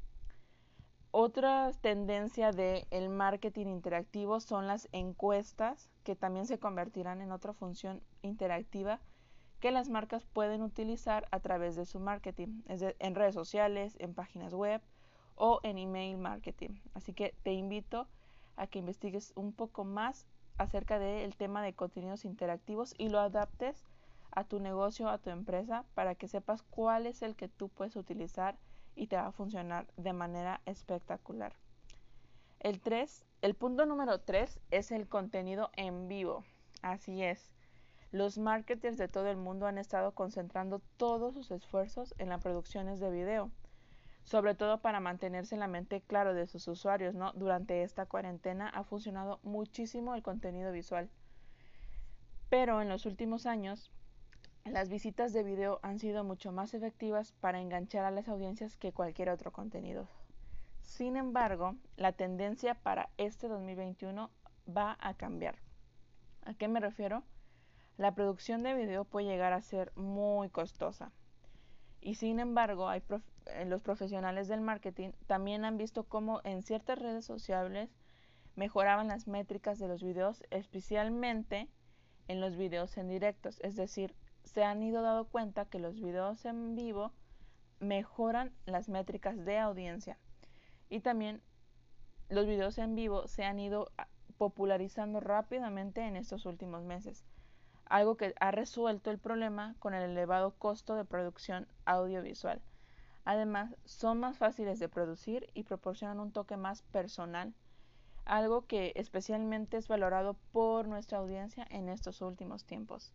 Otra 1.10 1.72
tendencia 1.80 2.52
del 2.52 2.86
el 2.90 3.08
marketing 3.08 3.66
interactivo 3.66 4.38
son 4.40 4.68
las 4.68 4.88
encuestas, 4.92 5.90
que 6.04 6.14
también 6.14 6.46
se 6.46 6.58
convertirán 6.58 7.20
en 7.20 7.32
otra 7.32 7.52
función 7.52 8.02
interactiva 8.22 9.00
que 9.58 9.72
las 9.72 9.88
marcas 9.88 10.24
pueden 10.24 10.62
utilizar 10.62 11.26
a 11.32 11.40
través 11.40 11.74
de 11.74 11.84
su 11.84 11.98
marketing, 11.98 12.62
en 12.68 13.14
redes 13.16 13.34
sociales, 13.34 13.96
en 13.98 14.14
páginas 14.14 14.54
web 14.54 14.80
o 15.34 15.58
en 15.64 15.78
email 15.78 16.16
marketing. 16.18 16.78
Así 16.94 17.12
que 17.12 17.34
te 17.42 17.52
invito 17.52 18.06
a 18.58 18.66
que 18.66 18.78
investigues 18.78 19.32
un 19.36 19.52
poco 19.52 19.84
más 19.84 20.26
acerca 20.58 20.98
del 20.98 21.36
tema 21.36 21.62
de 21.62 21.72
contenidos 21.72 22.24
interactivos 22.24 22.94
y 22.98 23.08
lo 23.08 23.20
adaptes 23.20 23.84
a 24.32 24.44
tu 24.44 24.60
negocio, 24.60 25.08
a 25.08 25.18
tu 25.18 25.30
empresa, 25.30 25.84
para 25.94 26.14
que 26.14 26.28
sepas 26.28 26.62
cuál 26.62 27.06
es 27.06 27.22
el 27.22 27.36
que 27.36 27.48
tú 27.48 27.68
puedes 27.68 27.96
utilizar 27.96 28.58
y 28.94 29.06
te 29.06 29.16
va 29.16 29.26
a 29.26 29.32
funcionar 29.32 29.86
de 29.96 30.12
manera 30.12 30.60
espectacular. 30.66 31.54
El 32.60 32.80
3, 32.80 33.24
el 33.40 33.54
punto 33.54 33.86
número 33.86 34.20
3 34.20 34.60
es 34.70 34.90
el 34.90 35.08
contenido 35.08 35.70
en 35.76 36.08
vivo. 36.08 36.44
Así 36.82 37.22
es. 37.22 37.52
Los 38.10 38.38
marketers 38.38 38.98
de 38.98 39.06
todo 39.06 39.28
el 39.28 39.36
mundo 39.36 39.66
han 39.66 39.78
estado 39.78 40.12
concentrando 40.12 40.80
todos 40.96 41.34
sus 41.34 41.50
esfuerzos 41.50 42.14
en 42.18 42.30
las 42.30 42.42
producciones 42.42 42.98
de 43.00 43.10
video 43.10 43.50
sobre 44.28 44.54
todo 44.54 44.82
para 44.82 45.00
mantenerse 45.00 45.54
en 45.54 45.60
la 45.60 45.68
mente 45.68 46.02
claro 46.02 46.34
de 46.34 46.46
sus 46.46 46.68
usuarios, 46.68 47.14
¿no? 47.14 47.32
Durante 47.32 47.82
esta 47.82 48.04
cuarentena 48.04 48.68
ha 48.68 48.84
funcionado 48.84 49.40
muchísimo 49.42 50.14
el 50.14 50.22
contenido 50.22 50.70
visual. 50.70 51.08
Pero 52.50 52.82
en 52.82 52.90
los 52.90 53.06
últimos 53.06 53.46
años, 53.46 53.90
las 54.66 54.90
visitas 54.90 55.32
de 55.32 55.44
video 55.44 55.80
han 55.82 55.98
sido 55.98 56.24
mucho 56.24 56.52
más 56.52 56.74
efectivas 56.74 57.32
para 57.40 57.58
enganchar 57.58 58.04
a 58.04 58.10
las 58.10 58.28
audiencias 58.28 58.76
que 58.76 58.92
cualquier 58.92 59.30
otro 59.30 59.50
contenido. 59.50 60.06
Sin 60.82 61.16
embargo, 61.16 61.76
la 61.96 62.12
tendencia 62.12 62.74
para 62.74 63.08
este 63.16 63.48
2021 63.48 64.30
va 64.68 64.98
a 65.00 65.14
cambiar. 65.14 65.56
¿A 66.44 66.52
qué 66.52 66.68
me 66.68 66.80
refiero? 66.80 67.22
La 67.96 68.14
producción 68.14 68.62
de 68.62 68.74
video 68.74 69.06
puede 69.06 69.26
llegar 69.26 69.54
a 69.54 69.62
ser 69.62 69.90
muy 69.96 70.50
costosa. 70.50 71.12
Y 72.02 72.16
sin 72.16 72.40
embargo, 72.40 72.90
hay 72.90 73.00
los 73.66 73.82
profesionales 73.82 74.48
del 74.48 74.60
marketing 74.60 75.10
también 75.26 75.64
han 75.64 75.76
visto 75.76 76.04
cómo 76.04 76.40
en 76.44 76.62
ciertas 76.62 76.98
redes 76.98 77.24
sociales 77.24 77.90
mejoraban 78.56 79.08
las 79.08 79.28
métricas 79.28 79.78
de 79.78 79.88
los 79.88 80.02
videos, 80.02 80.42
especialmente 80.50 81.68
en 82.26 82.40
los 82.40 82.56
videos 82.56 82.96
en 82.98 83.08
directos. 83.08 83.60
Es 83.60 83.76
decir, 83.76 84.14
se 84.44 84.64
han 84.64 84.82
ido 84.82 85.02
dando 85.02 85.26
cuenta 85.26 85.66
que 85.66 85.78
los 85.78 86.00
videos 86.00 86.44
en 86.44 86.74
vivo 86.74 87.12
mejoran 87.80 88.52
las 88.66 88.88
métricas 88.88 89.44
de 89.44 89.58
audiencia. 89.58 90.18
Y 90.88 91.00
también 91.00 91.42
los 92.28 92.46
videos 92.46 92.78
en 92.78 92.94
vivo 92.94 93.26
se 93.28 93.44
han 93.44 93.60
ido 93.60 93.90
ah, 93.98 94.08
popularizando 94.36 95.20
rápidamente 95.20 96.02
en 96.02 96.16
estos 96.16 96.46
últimos 96.46 96.84
meses 96.84 97.24
algo 97.88 98.16
que 98.16 98.34
ha 98.38 98.50
resuelto 98.50 99.10
el 99.10 99.18
problema 99.18 99.74
con 99.78 99.94
el 99.94 100.10
elevado 100.10 100.54
costo 100.58 100.94
de 100.94 101.04
producción 101.04 101.66
audiovisual. 101.84 102.60
Además, 103.24 103.74
son 103.84 104.20
más 104.20 104.38
fáciles 104.38 104.78
de 104.78 104.88
producir 104.88 105.50
y 105.54 105.64
proporcionan 105.64 106.20
un 106.20 106.32
toque 106.32 106.56
más 106.56 106.82
personal, 106.82 107.54
algo 108.24 108.66
que 108.66 108.92
especialmente 108.96 109.76
es 109.76 109.88
valorado 109.88 110.36
por 110.52 110.86
nuestra 110.86 111.18
audiencia 111.18 111.66
en 111.70 111.88
estos 111.88 112.20
últimos 112.20 112.64
tiempos. 112.64 113.14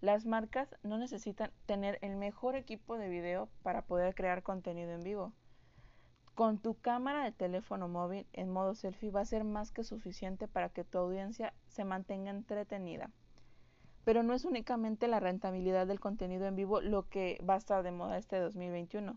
Las 0.00 0.26
marcas 0.26 0.74
no 0.82 0.98
necesitan 0.98 1.50
tener 1.64 1.98
el 2.02 2.16
mejor 2.16 2.54
equipo 2.54 2.98
de 2.98 3.08
video 3.08 3.48
para 3.62 3.82
poder 3.82 4.14
crear 4.14 4.42
contenido 4.42 4.92
en 4.92 5.02
vivo. 5.02 5.32
Con 6.34 6.58
tu 6.58 6.74
cámara 6.74 7.24
de 7.24 7.32
teléfono 7.32 7.88
móvil 7.88 8.26
en 8.34 8.50
modo 8.50 8.74
selfie 8.74 9.10
va 9.10 9.20
a 9.20 9.24
ser 9.24 9.44
más 9.44 9.72
que 9.72 9.84
suficiente 9.84 10.48
para 10.48 10.68
que 10.68 10.84
tu 10.84 10.98
audiencia 10.98 11.54
se 11.68 11.84
mantenga 11.84 12.30
entretenida. 12.30 13.10
Pero 14.04 14.22
no 14.22 14.34
es 14.34 14.44
únicamente 14.44 15.08
la 15.08 15.18
rentabilidad 15.18 15.86
del 15.86 15.98
contenido 15.98 16.46
en 16.46 16.54
vivo 16.54 16.82
lo 16.82 17.08
que 17.08 17.42
va 17.48 17.54
a 17.54 17.58
estar 17.58 17.82
de 17.82 17.90
moda 17.90 18.18
este 18.18 18.38
2021. 18.38 19.16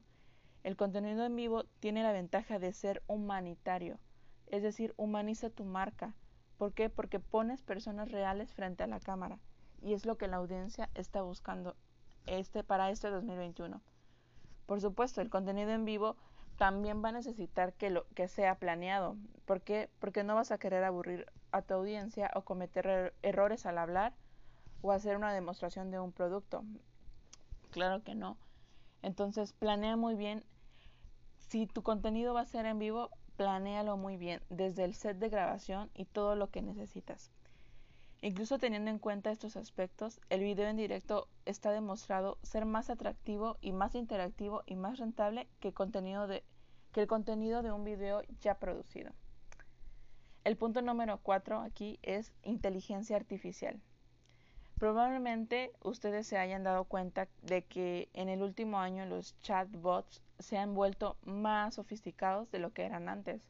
El 0.69 0.77
contenido 0.77 1.25
en 1.25 1.35
vivo 1.35 1.63
tiene 1.79 2.03
la 2.03 2.11
ventaja 2.11 2.59
de 2.59 2.73
ser 2.73 3.01
humanitario, 3.07 3.97
es 4.45 4.61
decir, 4.61 4.93
humaniza 4.97 5.49
tu 5.49 5.65
marca. 5.65 6.13
¿Por 6.59 6.73
qué? 6.73 6.91
Porque 6.91 7.19
pones 7.19 7.63
personas 7.63 8.11
reales 8.11 8.53
frente 8.53 8.83
a 8.83 8.87
la 8.87 8.99
cámara 8.99 9.39
y 9.81 9.93
es 9.93 10.05
lo 10.05 10.19
que 10.19 10.27
la 10.27 10.37
audiencia 10.37 10.91
está 10.93 11.23
buscando 11.23 11.75
este 12.27 12.63
para 12.63 12.91
este 12.91 13.09
2021. 13.09 13.81
Por 14.67 14.79
supuesto, 14.79 15.21
el 15.21 15.31
contenido 15.31 15.71
en 15.71 15.85
vivo 15.85 16.17
también 16.55 17.03
va 17.03 17.09
a 17.09 17.13
necesitar 17.13 17.73
que 17.73 17.89
lo 17.89 18.05
que 18.09 18.27
sea 18.27 18.59
planeado. 18.59 19.17
¿Por 19.45 19.61
qué? 19.61 19.89
Porque 19.97 20.23
no 20.23 20.35
vas 20.35 20.51
a 20.51 20.59
querer 20.59 20.83
aburrir 20.83 21.25
a 21.51 21.63
tu 21.63 21.73
audiencia 21.73 22.29
o 22.35 22.43
cometer 22.43 22.85
er-, 22.85 23.13
errores 23.23 23.65
al 23.65 23.79
hablar 23.79 24.13
o 24.83 24.91
hacer 24.91 25.17
una 25.17 25.33
demostración 25.33 25.89
de 25.89 25.99
un 25.99 26.11
producto. 26.11 26.63
Claro 27.71 28.03
que 28.03 28.13
no. 28.13 28.37
Entonces, 29.01 29.53
planea 29.53 29.95
muy 29.95 30.13
bien. 30.13 30.45
Si 31.49 31.65
tu 31.65 31.81
contenido 31.81 32.35
va 32.35 32.41
a 32.41 32.45
ser 32.45 32.67
en 32.67 32.77
vivo, 32.77 33.09
planéalo 33.35 33.97
muy 33.97 34.17
bien, 34.17 34.39
desde 34.51 34.83
el 34.83 34.93
set 34.93 35.17
de 35.17 35.29
grabación 35.29 35.89
y 35.95 36.05
todo 36.05 36.35
lo 36.35 36.51
que 36.51 36.61
necesitas. 36.61 37.31
Incluso 38.21 38.59
teniendo 38.59 38.91
en 38.91 38.99
cuenta 38.99 39.31
estos 39.31 39.55
aspectos, 39.55 40.21
el 40.29 40.41
video 40.41 40.67
en 40.67 40.77
directo 40.77 41.27
está 41.45 41.71
demostrado 41.71 42.37
ser 42.43 42.65
más 42.65 42.91
atractivo 42.91 43.57
y 43.61 43.71
más 43.71 43.95
interactivo 43.95 44.61
y 44.67 44.75
más 44.75 44.99
rentable 44.99 45.47
que, 45.59 45.73
que 45.73 47.01
el 47.01 47.07
contenido 47.07 47.63
de 47.63 47.71
un 47.71 47.83
video 47.83 48.21
ya 48.41 48.59
producido. 48.59 49.11
El 50.43 50.55
punto 50.55 50.83
número 50.83 51.19
4 51.23 51.61
aquí 51.61 51.97
es 52.03 52.31
inteligencia 52.43 53.15
artificial. 53.15 53.81
Probablemente 54.77 55.71
ustedes 55.81 56.27
se 56.27 56.37
hayan 56.37 56.63
dado 56.63 56.83
cuenta 56.83 57.27
de 57.41 57.63
que 57.63 58.07
en 58.13 58.29
el 58.29 58.43
último 58.43 58.77
año 58.77 59.07
los 59.07 59.35
chatbots 59.41 60.21
se 60.39 60.57
han 60.57 60.73
vuelto 60.73 61.17
más 61.23 61.75
sofisticados 61.75 62.49
de 62.51 62.59
lo 62.59 62.71
que 62.73 62.85
eran 62.85 63.09
antes. 63.09 63.41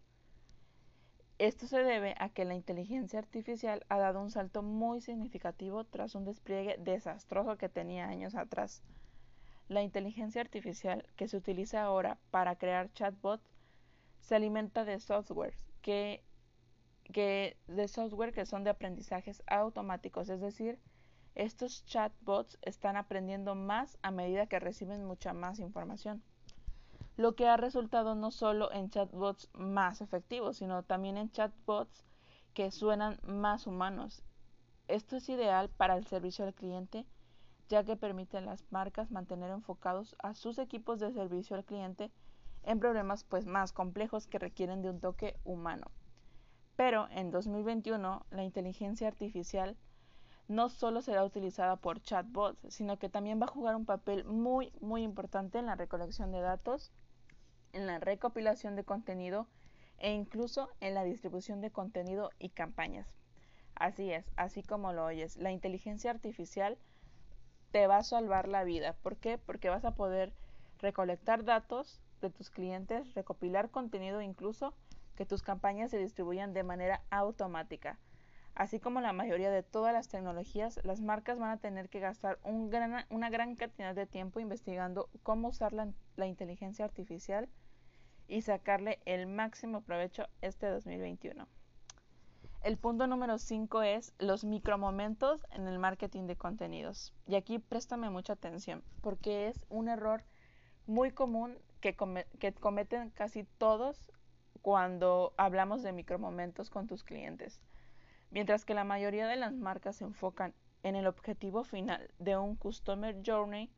Esto 1.38 1.68
se 1.68 1.84
debe 1.84 2.16
a 2.20 2.30
que 2.30 2.44
la 2.44 2.56
inteligencia 2.56 3.18
artificial 3.18 3.86
ha 3.88 3.98
dado 3.98 4.22
un 4.22 4.30
salto 4.30 4.62
muy 4.62 5.00
significativo 5.00 5.86
tras 5.86 6.14
un 6.16 6.26
despliegue 6.26 6.76
desastroso 6.80 7.58
que 7.58 7.70
tenía 7.70 8.10
años 8.10 8.36
atrás. 8.36 8.84
La 9.70 9.82
inteligencia 9.82 10.42
artificial 10.42 11.06
que 11.16 11.30
se 11.30 11.38
utiliza 11.38 11.82
ahora 11.84 12.18
para 12.32 12.58
crear 12.58 12.92
chatbots 12.92 13.54
se 14.20 14.36
alimenta 14.36 14.84
de 14.84 15.00
software 15.00 15.54
que, 15.82 16.24
de 17.14 17.88
software 17.88 18.34
que 18.34 18.46
son 18.46 18.64
de 18.64 18.72
aprendizajes 18.72 19.42
automáticos, 19.48 20.28
es 20.28 20.42
decir, 20.42 20.78
estos 21.36 21.86
chatbots 21.86 22.58
están 22.64 22.98
aprendiendo 22.98 23.56
más 23.56 23.98
a 24.02 24.12
medida 24.12 24.48
que 24.48 24.60
reciben 24.60 25.06
mucha 25.06 25.32
más 25.32 25.60
información, 25.60 26.22
lo 27.20 27.36
que 27.36 27.50
ha 27.50 27.58
resultado 27.58 28.16
no 28.16 28.32
solo 28.32 28.72
en 28.72 28.90
chatbots 28.90 29.50
más 29.52 30.00
efectivos, 30.00 30.56
sino 30.56 30.84
también 30.84 31.18
en 31.18 31.30
chatbots 31.30 32.06
que 32.54 32.72
suenan 32.72 33.20
más 33.28 33.68
humanos. 33.68 34.24
Esto 34.88 35.18
es 35.18 35.28
ideal 35.28 35.68
para 35.68 35.98
el 35.98 36.08
servicio 36.08 36.46
al 36.46 36.54
cliente, 36.54 37.06
ya 37.68 37.84
que 37.84 37.98
permite 37.98 38.38
a 38.38 38.42
las 38.42 38.64
marcas 38.72 39.12
mantener 39.12 39.52
enfocados 39.52 40.16
a 40.20 40.34
sus 40.34 40.60
equipos 40.60 41.02
de 41.02 41.12
servicio 41.12 41.58
al 41.58 41.66
cliente 41.66 42.10
en 42.64 42.80
problemas 42.80 43.26
pues 43.26 43.46
más 43.46 43.74
complejos 43.74 44.26
que 44.26 44.40
requieren 44.40 44.82
de 44.82 44.90
un 44.90 45.02
toque 45.02 45.36
humano. 45.44 45.92
Pero 46.78 47.10
en 47.12 47.32
2021 47.32 48.28
la 48.32 48.44
inteligencia 48.46 49.10
artificial 49.10 49.76
no 50.48 50.70
solo 50.70 51.02
será 51.02 51.26
utilizada 51.26 51.76
por 51.76 52.02
chatbots, 52.02 52.74
sino 52.74 52.98
que 52.98 53.10
también 53.10 53.42
va 53.42 53.46
a 53.46 53.52
jugar 53.52 53.76
un 53.76 53.86
papel 53.86 54.24
muy, 54.24 54.72
muy 54.80 55.04
importante 55.04 55.60
en 55.60 55.66
la 55.66 55.76
recolección 55.76 56.32
de 56.32 56.40
datos, 56.40 56.94
en 57.74 57.88
la 57.88 58.00
recopilación 58.00 58.76
de 58.76 58.84
contenido 58.84 59.48
e 59.98 60.14
incluso 60.14 60.70
en 60.80 60.94
la 60.94 61.04
distribución 61.04 61.62
de 61.62 61.72
contenido 61.72 62.32
y 62.40 62.50
campañas. 62.50 63.08
Así 63.76 64.12
es, 64.12 64.26
así 64.36 64.64
como 64.64 64.94
lo 64.94 65.06
oyes, 65.06 65.38
la 65.38 65.52
inteligencia 65.52 66.12
artificial 66.12 66.78
te 67.72 67.88
va 67.88 67.98
a 67.98 68.04
salvar 68.04 68.48
la 68.48 68.64
vida. 68.64 68.94
¿Por 69.02 69.18
qué? 69.18 69.38
Porque 69.38 69.70
vas 69.70 69.86
a 69.86 69.96
poder 69.96 70.34
recolectar 70.80 71.44
datos 71.44 72.02
de 72.22 72.30
tus 72.30 72.50
clientes, 72.50 73.14
recopilar 73.14 73.70
contenido 73.70 74.22
incluso 74.22 74.74
que 75.16 75.26
tus 75.26 75.44
campañas 75.44 75.92
se 75.92 75.98
distribuyan 75.98 76.54
de 76.54 76.64
manera 76.64 77.02
automática. 77.10 78.00
Así 78.56 78.80
como 78.80 79.00
la 79.00 79.14
mayoría 79.14 79.52
de 79.52 79.64
todas 79.64 79.94
las 79.94 80.10
tecnologías, 80.10 80.80
las 80.84 81.02
marcas 81.02 81.40
van 81.40 81.52
a 81.52 81.58
tener 81.58 81.88
que 81.88 82.02
gastar 82.02 82.40
una 82.44 83.30
gran 83.30 83.56
cantidad 83.56 83.96
de 83.96 84.06
tiempo 84.06 84.40
investigando 84.42 85.10
cómo 85.24 85.50
usar 85.50 85.72
la, 85.72 86.28
inteligencia 86.28 86.84
artificial 86.84 87.48
y 88.30 88.44
sacarle 88.44 89.00
el 89.06 89.28
máximo 89.28 89.82
provecho 89.82 90.28
este 90.42 90.68
2021. 90.68 91.48
El 92.62 92.78
punto 92.78 93.08
número 93.08 93.38
5 93.38 93.82
es 93.84 94.14
los 94.20 94.44
micromomentos 94.44 95.46
en 95.52 95.68
el 95.68 95.80
marketing 95.80 96.28
de 96.28 96.36
contenidos. 96.36 97.14
Y 97.26 97.36
aquí 97.36 97.58
préstame 97.58 98.10
mucha 98.10 98.34
atención 98.34 98.84
porque 99.02 99.48
es 99.48 99.66
un 99.70 99.88
error 99.88 100.24
muy 100.86 101.12
común 101.12 101.58
que, 101.82 101.96
que 102.40 102.54
cometen 102.54 103.10
casi 103.12 103.46
todos 103.58 104.12
cuando 104.62 105.34
hablamos 105.38 105.84
de 105.84 105.94
micromomentos 105.94 106.70
con 106.70 106.86
tus 106.86 107.04
clientes. 107.04 107.62
Mientras 108.30 108.66
que 108.66 108.74
la 108.74 108.84
mayoría 108.84 109.28
de 109.28 109.38
las 109.38 109.54
marcas 109.54 109.96
se 109.96 110.04
enfocan 110.04 110.54
en 110.84 110.96
el 110.96 111.08
objetivo 111.08 111.64
final 111.64 112.12
de 112.20 112.38
un 112.38 112.56
Customer 112.56 113.16
Journey, 113.26 113.72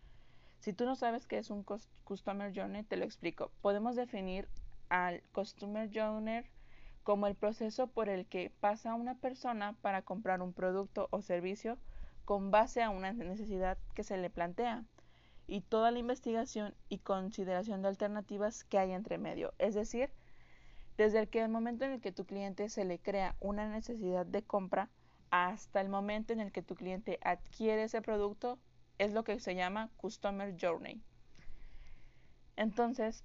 si 0.62 0.74
tú 0.74 0.86
no 0.86 0.96
sabes 0.96 1.26
qué 1.26 1.40
es 1.40 1.50
un 1.50 1.66
Customer 2.04 2.54
Journey, 2.56 2.84
te 2.84 2.96
lo 2.96 3.04
explico. 3.04 3.52
Podemos 3.62 3.96
definir 3.96 4.48
al 4.90 5.24
Customer 5.34 5.90
Journey 5.92 6.44
como 7.04 7.26
el 7.26 7.34
proceso 7.34 7.88
por 7.88 8.10
el 8.10 8.28
que 8.28 8.52
pasa 8.60 8.94
una 8.94 9.16
persona 9.16 9.76
para 9.82 10.04
comprar 10.04 10.42
un 10.42 10.54
producto 10.54 11.08
o 11.10 11.24
servicio 11.24 11.80
con 12.26 12.52
base 12.52 12.84
a 12.84 12.92
una 12.92 13.12
necesidad 13.12 13.78
que 13.96 14.04
se 14.04 14.18
le 14.18 14.30
plantea 14.30 14.86
y 15.48 15.62
toda 15.62 15.90
la 15.90 15.98
investigación 15.98 16.76
y 16.90 17.00
consideración 17.00 17.82
de 17.82 17.88
alternativas 17.88 18.64
que 18.64 18.78
hay 18.78 18.92
entre 18.92 19.18
medio. 19.18 19.54
Es 19.58 19.74
decir, 19.74 20.12
desde 20.96 21.28
el, 21.32 21.50
momento 21.50 21.86
en 21.86 21.94
el 21.94 22.02
que 22.02 22.12
tu 22.12 22.26
cliente 22.26 22.70
se 22.70 22.86
le 22.86 23.00
crea 23.00 23.36
una 23.40 23.68
necesidad 23.68 24.28
de 24.28 24.44
compra 24.44 24.90
hasta 25.32 25.82
el 25.82 25.90
momento 25.90 26.34
en 26.34 26.40
el 26.40 26.52
que 26.52 26.62
tu 26.62 26.76
cliente 26.76 27.18
adquiere 27.24 27.84
ese 27.84 28.04
producto 28.04 28.60
es 29.02 29.14
lo 29.14 29.24
que 29.24 29.40
se 29.40 29.56
llama 29.56 29.90
Customer 29.98 30.56
Journey. 30.62 31.02
Entonces, 32.56 33.24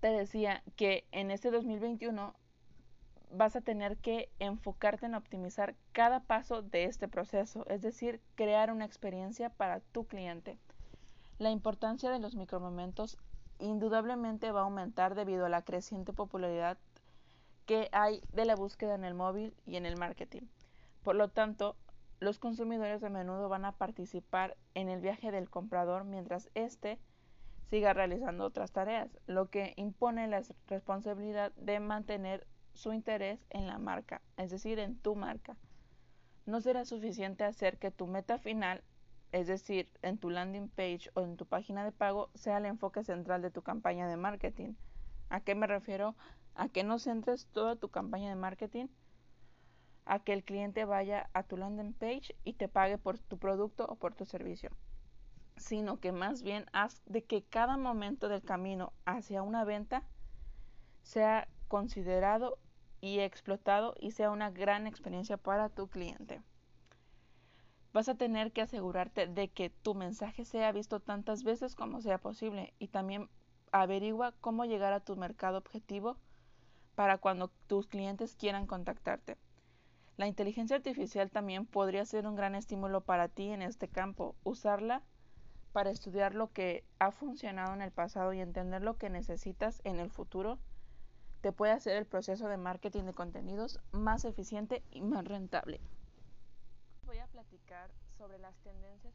te 0.00 0.08
decía 0.08 0.64
que 0.74 1.06
en 1.12 1.30
este 1.30 1.52
2021 1.52 2.34
vas 3.30 3.54
a 3.54 3.60
tener 3.60 3.96
que 3.98 4.28
enfocarte 4.40 5.06
en 5.06 5.14
optimizar 5.14 5.76
cada 5.92 6.18
paso 6.24 6.62
de 6.62 6.86
este 6.86 7.06
proceso, 7.06 7.64
es 7.68 7.80
decir, 7.80 8.20
crear 8.34 8.72
una 8.72 8.84
experiencia 8.84 9.50
para 9.50 9.78
tu 9.78 10.04
cliente. 10.04 10.58
La 11.38 11.52
importancia 11.52 12.10
de 12.10 12.18
los 12.18 12.34
micromomentos 12.34 13.18
indudablemente 13.60 14.50
va 14.50 14.62
a 14.62 14.64
aumentar 14.64 15.14
debido 15.14 15.46
a 15.46 15.48
la 15.48 15.62
creciente 15.62 16.12
popularidad 16.12 16.76
que 17.66 17.88
hay 17.92 18.20
de 18.32 18.46
la 18.46 18.56
búsqueda 18.56 18.96
en 18.96 19.04
el 19.04 19.14
móvil 19.14 19.54
y 19.64 19.76
en 19.76 19.86
el 19.86 19.96
marketing. 19.96 20.42
Por 21.04 21.14
lo 21.14 21.28
tanto, 21.28 21.76
los 22.22 22.38
consumidores 22.38 23.02
a 23.02 23.08
menudo 23.08 23.48
van 23.48 23.64
a 23.64 23.72
participar 23.72 24.56
en 24.74 24.88
el 24.88 25.00
viaje 25.00 25.32
del 25.32 25.50
comprador 25.50 26.04
mientras 26.04 26.50
éste 26.54 27.00
siga 27.68 27.94
realizando 27.94 28.44
otras 28.44 28.70
tareas, 28.70 29.18
lo 29.26 29.50
que 29.50 29.74
impone 29.76 30.28
la 30.28 30.42
responsabilidad 30.68 31.52
de 31.56 31.80
mantener 31.80 32.46
su 32.74 32.92
interés 32.92 33.44
en 33.50 33.66
la 33.66 33.78
marca, 33.78 34.22
es 34.36 34.50
decir, 34.50 34.78
en 34.78 34.96
tu 34.96 35.16
marca. 35.16 35.56
No 36.46 36.60
será 36.60 36.84
suficiente 36.84 37.42
hacer 37.42 37.78
que 37.78 37.90
tu 37.90 38.06
meta 38.06 38.38
final, 38.38 38.84
es 39.32 39.48
decir, 39.48 39.90
en 40.02 40.16
tu 40.16 40.30
landing 40.30 40.68
page 40.68 41.10
o 41.14 41.22
en 41.22 41.36
tu 41.36 41.46
página 41.46 41.84
de 41.84 41.90
pago, 41.90 42.30
sea 42.34 42.58
el 42.58 42.66
enfoque 42.66 43.02
central 43.02 43.42
de 43.42 43.50
tu 43.50 43.62
campaña 43.62 44.06
de 44.06 44.16
marketing. 44.16 44.74
¿A 45.28 45.40
qué 45.40 45.56
me 45.56 45.66
refiero? 45.66 46.14
A 46.54 46.68
que 46.68 46.84
no 46.84 47.00
centres 47.00 47.48
toda 47.48 47.74
tu 47.74 47.88
campaña 47.88 48.28
de 48.28 48.36
marketing 48.36 48.86
a 50.04 50.18
que 50.18 50.32
el 50.32 50.44
cliente 50.44 50.84
vaya 50.84 51.28
a 51.32 51.42
tu 51.42 51.56
landing 51.56 51.92
page 51.92 52.34
y 52.44 52.54
te 52.54 52.68
pague 52.68 52.98
por 52.98 53.18
tu 53.18 53.38
producto 53.38 53.86
o 53.88 53.96
por 53.96 54.14
tu 54.14 54.24
servicio, 54.24 54.70
sino 55.56 56.00
que 56.00 56.12
más 56.12 56.42
bien 56.42 56.66
haz 56.72 57.02
de 57.06 57.22
que 57.24 57.42
cada 57.42 57.76
momento 57.76 58.28
del 58.28 58.42
camino 58.42 58.92
hacia 59.04 59.42
una 59.42 59.64
venta 59.64 60.02
sea 61.02 61.48
considerado 61.68 62.58
y 63.00 63.20
explotado 63.20 63.94
y 63.98 64.12
sea 64.12 64.30
una 64.30 64.50
gran 64.50 64.86
experiencia 64.86 65.36
para 65.36 65.68
tu 65.68 65.88
cliente. 65.88 66.40
Vas 67.92 68.08
a 68.08 68.14
tener 68.14 68.52
que 68.52 68.62
asegurarte 68.62 69.26
de 69.26 69.48
que 69.48 69.68
tu 69.68 69.94
mensaje 69.94 70.44
sea 70.44 70.72
visto 70.72 71.00
tantas 71.00 71.42
veces 71.42 71.74
como 71.74 72.00
sea 72.00 72.18
posible 72.18 72.72
y 72.78 72.88
también 72.88 73.28
averigua 73.70 74.32
cómo 74.40 74.64
llegar 74.64 74.92
a 74.92 75.00
tu 75.00 75.16
mercado 75.16 75.58
objetivo 75.58 76.16
para 76.94 77.18
cuando 77.18 77.48
tus 77.66 77.86
clientes 77.86 78.36
quieran 78.36 78.66
contactarte. 78.66 79.36
La 80.16 80.26
inteligencia 80.26 80.76
artificial 80.76 81.30
también 81.30 81.66
podría 81.66 82.04
ser 82.04 82.26
un 82.26 82.36
gran 82.36 82.54
estímulo 82.54 83.00
para 83.00 83.28
ti 83.28 83.48
en 83.48 83.62
este 83.62 83.88
campo. 83.88 84.34
Usarla 84.44 85.02
para 85.72 85.90
estudiar 85.90 86.34
lo 86.34 86.52
que 86.52 86.84
ha 86.98 87.10
funcionado 87.10 87.72
en 87.74 87.82
el 87.82 87.90
pasado 87.90 88.32
y 88.32 88.40
entender 88.40 88.82
lo 88.82 88.98
que 88.98 89.10
necesitas 89.10 89.80
en 89.84 89.98
el 89.98 90.10
futuro 90.10 90.58
te 91.40 91.50
puede 91.50 91.72
hacer 91.72 91.96
el 91.96 92.06
proceso 92.06 92.46
de 92.46 92.56
marketing 92.56 93.02
de 93.02 93.14
contenidos 93.14 93.80
más 93.90 94.24
eficiente 94.24 94.82
y 94.92 95.00
más 95.00 95.24
rentable. 95.24 95.80
Voy 97.04 97.18
a 97.18 97.26
platicar 97.26 97.90
sobre 98.16 98.38
las 98.38 98.54
tendencias. 98.58 99.12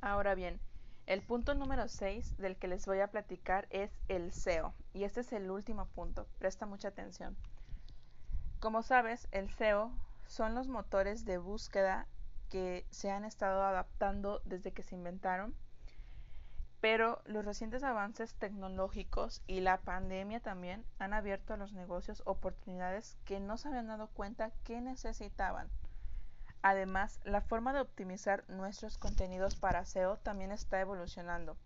Ahora 0.00 0.34
bien, 0.34 0.58
el 1.06 1.20
punto 1.22 1.54
número 1.54 1.88
6 1.88 2.38
del 2.38 2.56
que 2.56 2.68
les 2.68 2.86
voy 2.86 3.00
a 3.00 3.08
platicar 3.08 3.66
es 3.68 3.90
el 4.08 4.32
SEO. 4.32 4.72
Y 4.94 5.04
este 5.04 5.20
es 5.20 5.32
el 5.34 5.50
último 5.50 5.86
punto. 5.86 6.26
Presta 6.38 6.64
mucha 6.64 6.88
atención. 6.88 7.36
Como 8.64 8.82
sabes, 8.82 9.28
el 9.30 9.50
SEO 9.50 9.92
son 10.26 10.54
los 10.54 10.68
motores 10.68 11.26
de 11.26 11.36
búsqueda 11.36 12.06
que 12.48 12.86
se 12.88 13.10
han 13.10 13.26
estado 13.26 13.62
adaptando 13.62 14.40
desde 14.46 14.72
que 14.72 14.82
se 14.82 14.94
inventaron 14.94 15.54
pero 16.80 17.20
los 17.26 17.44
recientes 17.44 17.82
avances 17.82 18.32
tecnológicos 18.36 19.42
y 19.46 19.60
la 19.60 19.82
pandemia 19.82 20.40
también 20.40 20.86
han 20.98 21.12
abierto 21.12 21.52
a 21.52 21.56
los 21.58 21.74
negocios 21.74 22.22
oportunidades 22.24 23.18
que 23.26 23.38
no 23.38 23.58
se 23.58 23.68
habían 23.68 23.88
dado 23.88 24.08
cuenta 24.08 24.50
que 24.64 24.80
necesitaban. 24.80 25.68
Además, 26.62 27.20
la 27.24 27.42
forma 27.42 27.74
de 27.74 27.80
optimizar 27.80 28.48
nuestros 28.48 28.96
contenidos 28.96 29.56
para 29.56 29.84
SEO 29.84 30.16
también 30.16 30.52
está 30.52 30.80
evolucionando. 30.80 31.58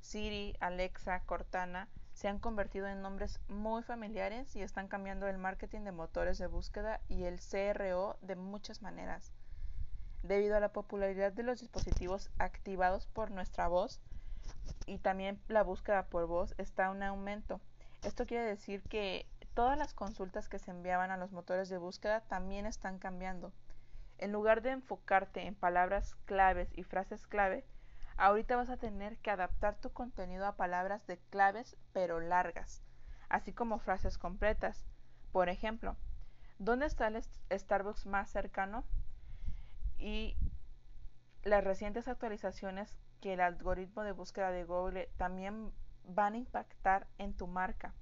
Siri, 0.00 0.56
Alexa, 0.60 1.20
Cortana 1.26 1.88
se 2.18 2.26
han 2.26 2.40
convertido 2.40 2.88
en 2.88 3.00
nombres 3.00 3.38
muy 3.46 3.84
familiares 3.84 4.56
y 4.56 4.62
están 4.62 4.88
cambiando 4.88 5.28
el 5.28 5.38
marketing 5.38 5.82
de 5.82 5.92
motores 5.92 6.36
de 6.38 6.48
búsqueda 6.48 7.00
y 7.08 7.22
el 7.22 7.38
CRO 7.38 8.16
de 8.22 8.34
muchas 8.34 8.82
maneras. 8.82 9.32
Debido 10.24 10.56
a 10.56 10.60
la 10.60 10.72
popularidad 10.72 11.30
de 11.30 11.44
los 11.44 11.60
dispositivos 11.60 12.28
activados 12.38 13.06
por 13.06 13.30
nuestra 13.30 13.68
voz, 13.68 14.00
y 14.84 14.98
también 14.98 15.40
la 15.46 15.62
búsqueda 15.62 16.06
por 16.06 16.26
voz 16.26 16.56
está 16.58 16.90
en 16.90 17.04
aumento. 17.04 17.60
Esto 18.02 18.26
quiere 18.26 18.46
decir 18.46 18.82
que 18.82 19.24
todas 19.54 19.78
las 19.78 19.94
consultas 19.94 20.48
que 20.48 20.58
se 20.58 20.72
enviaban 20.72 21.12
a 21.12 21.18
los 21.18 21.30
motores 21.30 21.68
de 21.68 21.78
búsqueda 21.78 22.22
también 22.22 22.66
están 22.66 22.98
cambiando. 22.98 23.52
En 24.18 24.32
lugar 24.32 24.62
de 24.62 24.72
enfocarte 24.72 25.46
en 25.46 25.54
palabras 25.54 26.16
claves 26.24 26.68
y 26.74 26.82
frases 26.82 27.28
clave, 27.28 27.64
ahorita 28.18 28.56
vas 28.56 28.68
a 28.68 28.76
tener 28.76 29.16
que 29.18 29.30
adaptar 29.30 29.76
tu 29.76 29.90
contenido 29.90 30.46
a 30.46 30.56
palabras 30.56 31.06
de 31.06 31.18
claves 31.30 31.76
pero 31.92 32.20
largas, 32.20 32.82
así 33.28 33.52
como 33.52 33.78
frases 33.78 34.18
completas. 34.18 34.84
Por 35.32 35.48
ejemplo, 35.48 35.96
¿dónde 36.58 36.86
está 36.86 37.06
el 37.06 37.22
Starbucks 37.50 38.06
más 38.06 38.28
cercano? 38.28 38.84
Y 39.98 40.36
las 41.44 41.64
recientes 41.64 42.08
actualizaciones 42.08 42.98
que 43.20 43.34
el 43.34 43.40
algoritmo 43.40 44.02
de 44.02 44.12
búsqueda 44.12 44.50
de 44.50 44.64
Google 44.64 45.08
también 45.16 45.72
van 46.04 46.34
a 46.34 46.38
impactar 46.38 47.06
en 47.18 47.34
tu 47.34 47.46
marca. 47.46 47.94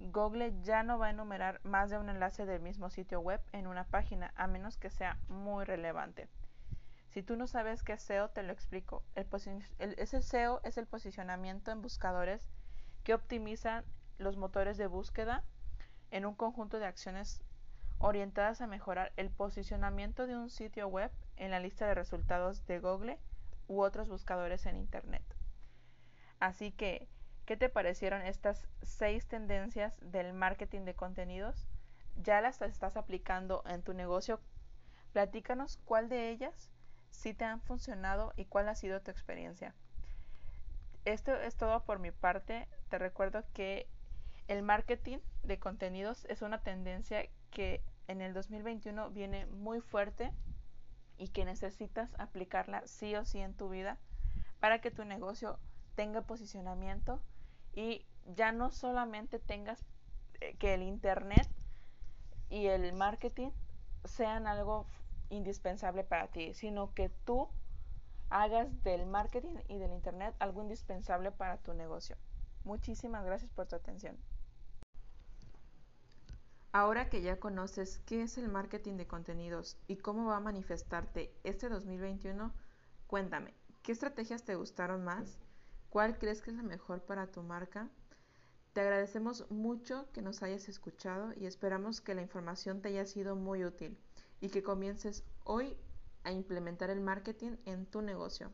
Google 0.00 0.54
ya 0.62 0.82
no 0.82 0.98
va 0.98 1.06
a 1.06 1.10
enumerar 1.10 1.60
más 1.64 1.90
de 1.90 1.98
un 1.98 2.08
enlace 2.08 2.46
del 2.46 2.60
mismo 2.60 2.90
sitio 2.90 3.20
web 3.20 3.40
en 3.52 3.66
una 3.66 3.84
página, 3.84 4.32
a 4.36 4.46
menos 4.46 4.76
que 4.76 4.90
sea 4.90 5.18
muy 5.28 5.64
relevante. 5.64 6.28
Si 7.18 7.24
tú 7.24 7.34
no 7.34 7.48
sabes 7.48 7.82
qué 7.82 7.94
es 7.94 8.02
SEO, 8.02 8.28
te 8.28 8.44
lo 8.44 8.52
explico. 8.52 9.02
El, 9.16 9.26
ese 9.98 10.22
SEO 10.22 10.60
es 10.62 10.78
el 10.78 10.86
posicionamiento 10.86 11.72
en 11.72 11.82
buscadores 11.82 12.48
que 13.02 13.12
optimizan 13.12 13.84
los 14.18 14.36
motores 14.36 14.76
de 14.76 14.86
búsqueda 14.86 15.42
en 16.12 16.26
un 16.26 16.36
conjunto 16.36 16.78
de 16.78 16.86
acciones 16.86 17.42
orientadas 17.98 18.60
a 18.60 18.68
mejorar 18.68 19.12
el 19.16 19.30
posicionamiento 19.30 20.28
de 20.28 20.36
un 20.36 20.48
sitio 20.48 20.86
web 20.86 21.10
en 21.34 21.50
la 21.50 21.58
lista 21.58 21.88
de 21.88 21.96
resultados 21.96 22.64
de 22.68 22.78
Google 22.78 23.18
u 23.66 23.80
otros 23.80 24.08
buscadores 24.08 24.64
en 24.66 24.76
Internet. 24.76 25.24
Así 26.38 26.70
que, 26.70 27.08
¿qué 27.46 27.56
te 27.56 27.68
parecieron 27.68 28.22
estas 28.22 28.68
seis 28.82 29.26
tendencias 29.26 29.92
del 30.00 30.34
marketing 30.34 30.82
de 30.82 30.94
contenidos? 30.94 31.66
¿Ya 32.14 32.40
las 32.40 32.62
estás 32.62 32.96
aplicando 32.96 33.64
en 33.66 33.82
tu 33.82 33.92
negocio? 33.92 34.40
Platícanos 35.12 35.78
cuál 35.78 36.08
de 36.08 36.30
ellas 36.30 36.70
sí 37.10 37.34
te 37.34 37.44
han 37.44 37.60
funcionado 37.60 38.32
y 38.36 38.44
cuál 38.44 38.68
ha 38.68 38.74
sido 38.74 39.00
tu 39.00 39.10
experiencia. 39.10 39.74
Esto 41.04 41.34
es 41.34 41.56
todo 41.56 41.84
por 41.84 41.98
mi 41.98 42.10
parte. 42.10 42.68
Te 42.90 42.98
recuerdo 42.98 43.44
que 43.54 43.88
el 44.48 44.62
marketing 44.62 45.18
de 45.42 45.58
contenidos 45.58 46.24
es 46.26 46.42
una 46.42 46.62
tendencia 46.62 47.28
que 47.50 47.82
en 48.08 48.20
el 48.20 48.34
2021 48.34 49.10
viene 49.10 49.46
muy 49.46 49.80
fuerte 49.80 50.32
y 51.18 51.28
que 51.28 51.44
necesitas 51.44 52.10
aplicarla 52.18 52.86
sí 52.86 53.14
o 53.16 53.24
sí 53.24 53.40
en 53.40 53.54
tu 53.54 53.68
vida 53.68 53.98
para 54.60 54.80
que 54.80 54.90
tu 54.90 55.04
negocio 55.04 55.58
tenga 55.94 56.22
posicionamiento 56.22 57.20
y 57.74 58.06
ya 58.26 58.52
no 58.52 58.70
solamente 58.70 59.38
tengas 59.38 59.84
eh, 60.40 60.56
que 60.58 60.74
el 60.74 60.82
internet 60.82 61.48
y 62.50 62.66
el 62.66 62.92
marketing 62.92 63.50
sean 64.04 64.46
algo 64.46 64.86
indispensable 65.30 66.04
para 66.04 66.28
ti, 66.28 66.54
sino 66.54 66.94
que 66.94 67.08
tú 67.24 67.48
hagas 68.30 68.82
del 68.82 69.06
marketing 69.06 69.56
y 69.68 69.78
del 69.78 69.92
internet 69.92 70.34
algo 70.38 70.62
indispensable 70.62 71.32
para 71.32 71.58
tu 71.58 71.74
negocio. 71.74 72.16
Muchísimas 72.64 73.24
gracias 73.24 73.50
por 73.50 73.66
tu 73.66 73.76
atención. 73.76 74.16
Ahora 76.72 77.08
que 77.08 77.22
ya 77.22 77.40
conoces 77.40 77.98
qué 78.00 78.22
es 78.22 78.36
el 78.36 78.48
marketing 78.48 78.96
de 78.96 79.06
contenidos 79.06 79.78
y 79.86 79.96
cómo 79.96 80.26
va 80.26 80.36
a 80.36 80.40
manifestarte 80.40 81.32
este 81.42 81.68
2021, 81.70 82.52
cuéntame, 83.06 83.54
¿qué 83.82 83.92
estrategias 83.92 84.44
te 84.44 84.54
gustaron 84.54 85.02
más? 85.02 85.38
¿Cuál 85.88 86.18
crees 86.18 86.42
que 86.42 86.50
es 86.50 86.56
la 86.56 86.62
mejor 86.62 87.00
para 87.00 87.30
tu 87.30 87.42
marca? 87.42 87.88
Te 88.74 88.82
agradecemos 88.82 89.50
mucho 89.50 90.12
que 90.12 90.20
nos 90.20 90.42
hayas 90.42 90.68
escuchado 90.68 91.32
y 91.34 91.46
esperamos 91.46 92.02
que 92.02 92.14
la 92.14 92.20
información 92.20 92.82
te 92.82 92.90
haya 92.90 93.06
sido 93.06 93.34
muy 93.34 93.64
útil 93.64 93.98
y 94.40 94.48
que 94.48 94.62
comiences 94.62 95.24
hoy 95.44 95.76
a 96.24 96.32
implementar 96.32 96.90
el 96.90 97.00
marketing 97.00 97.56
en 97.64 97.86
tu 97.86 98.02
negocio. 98.02 98.50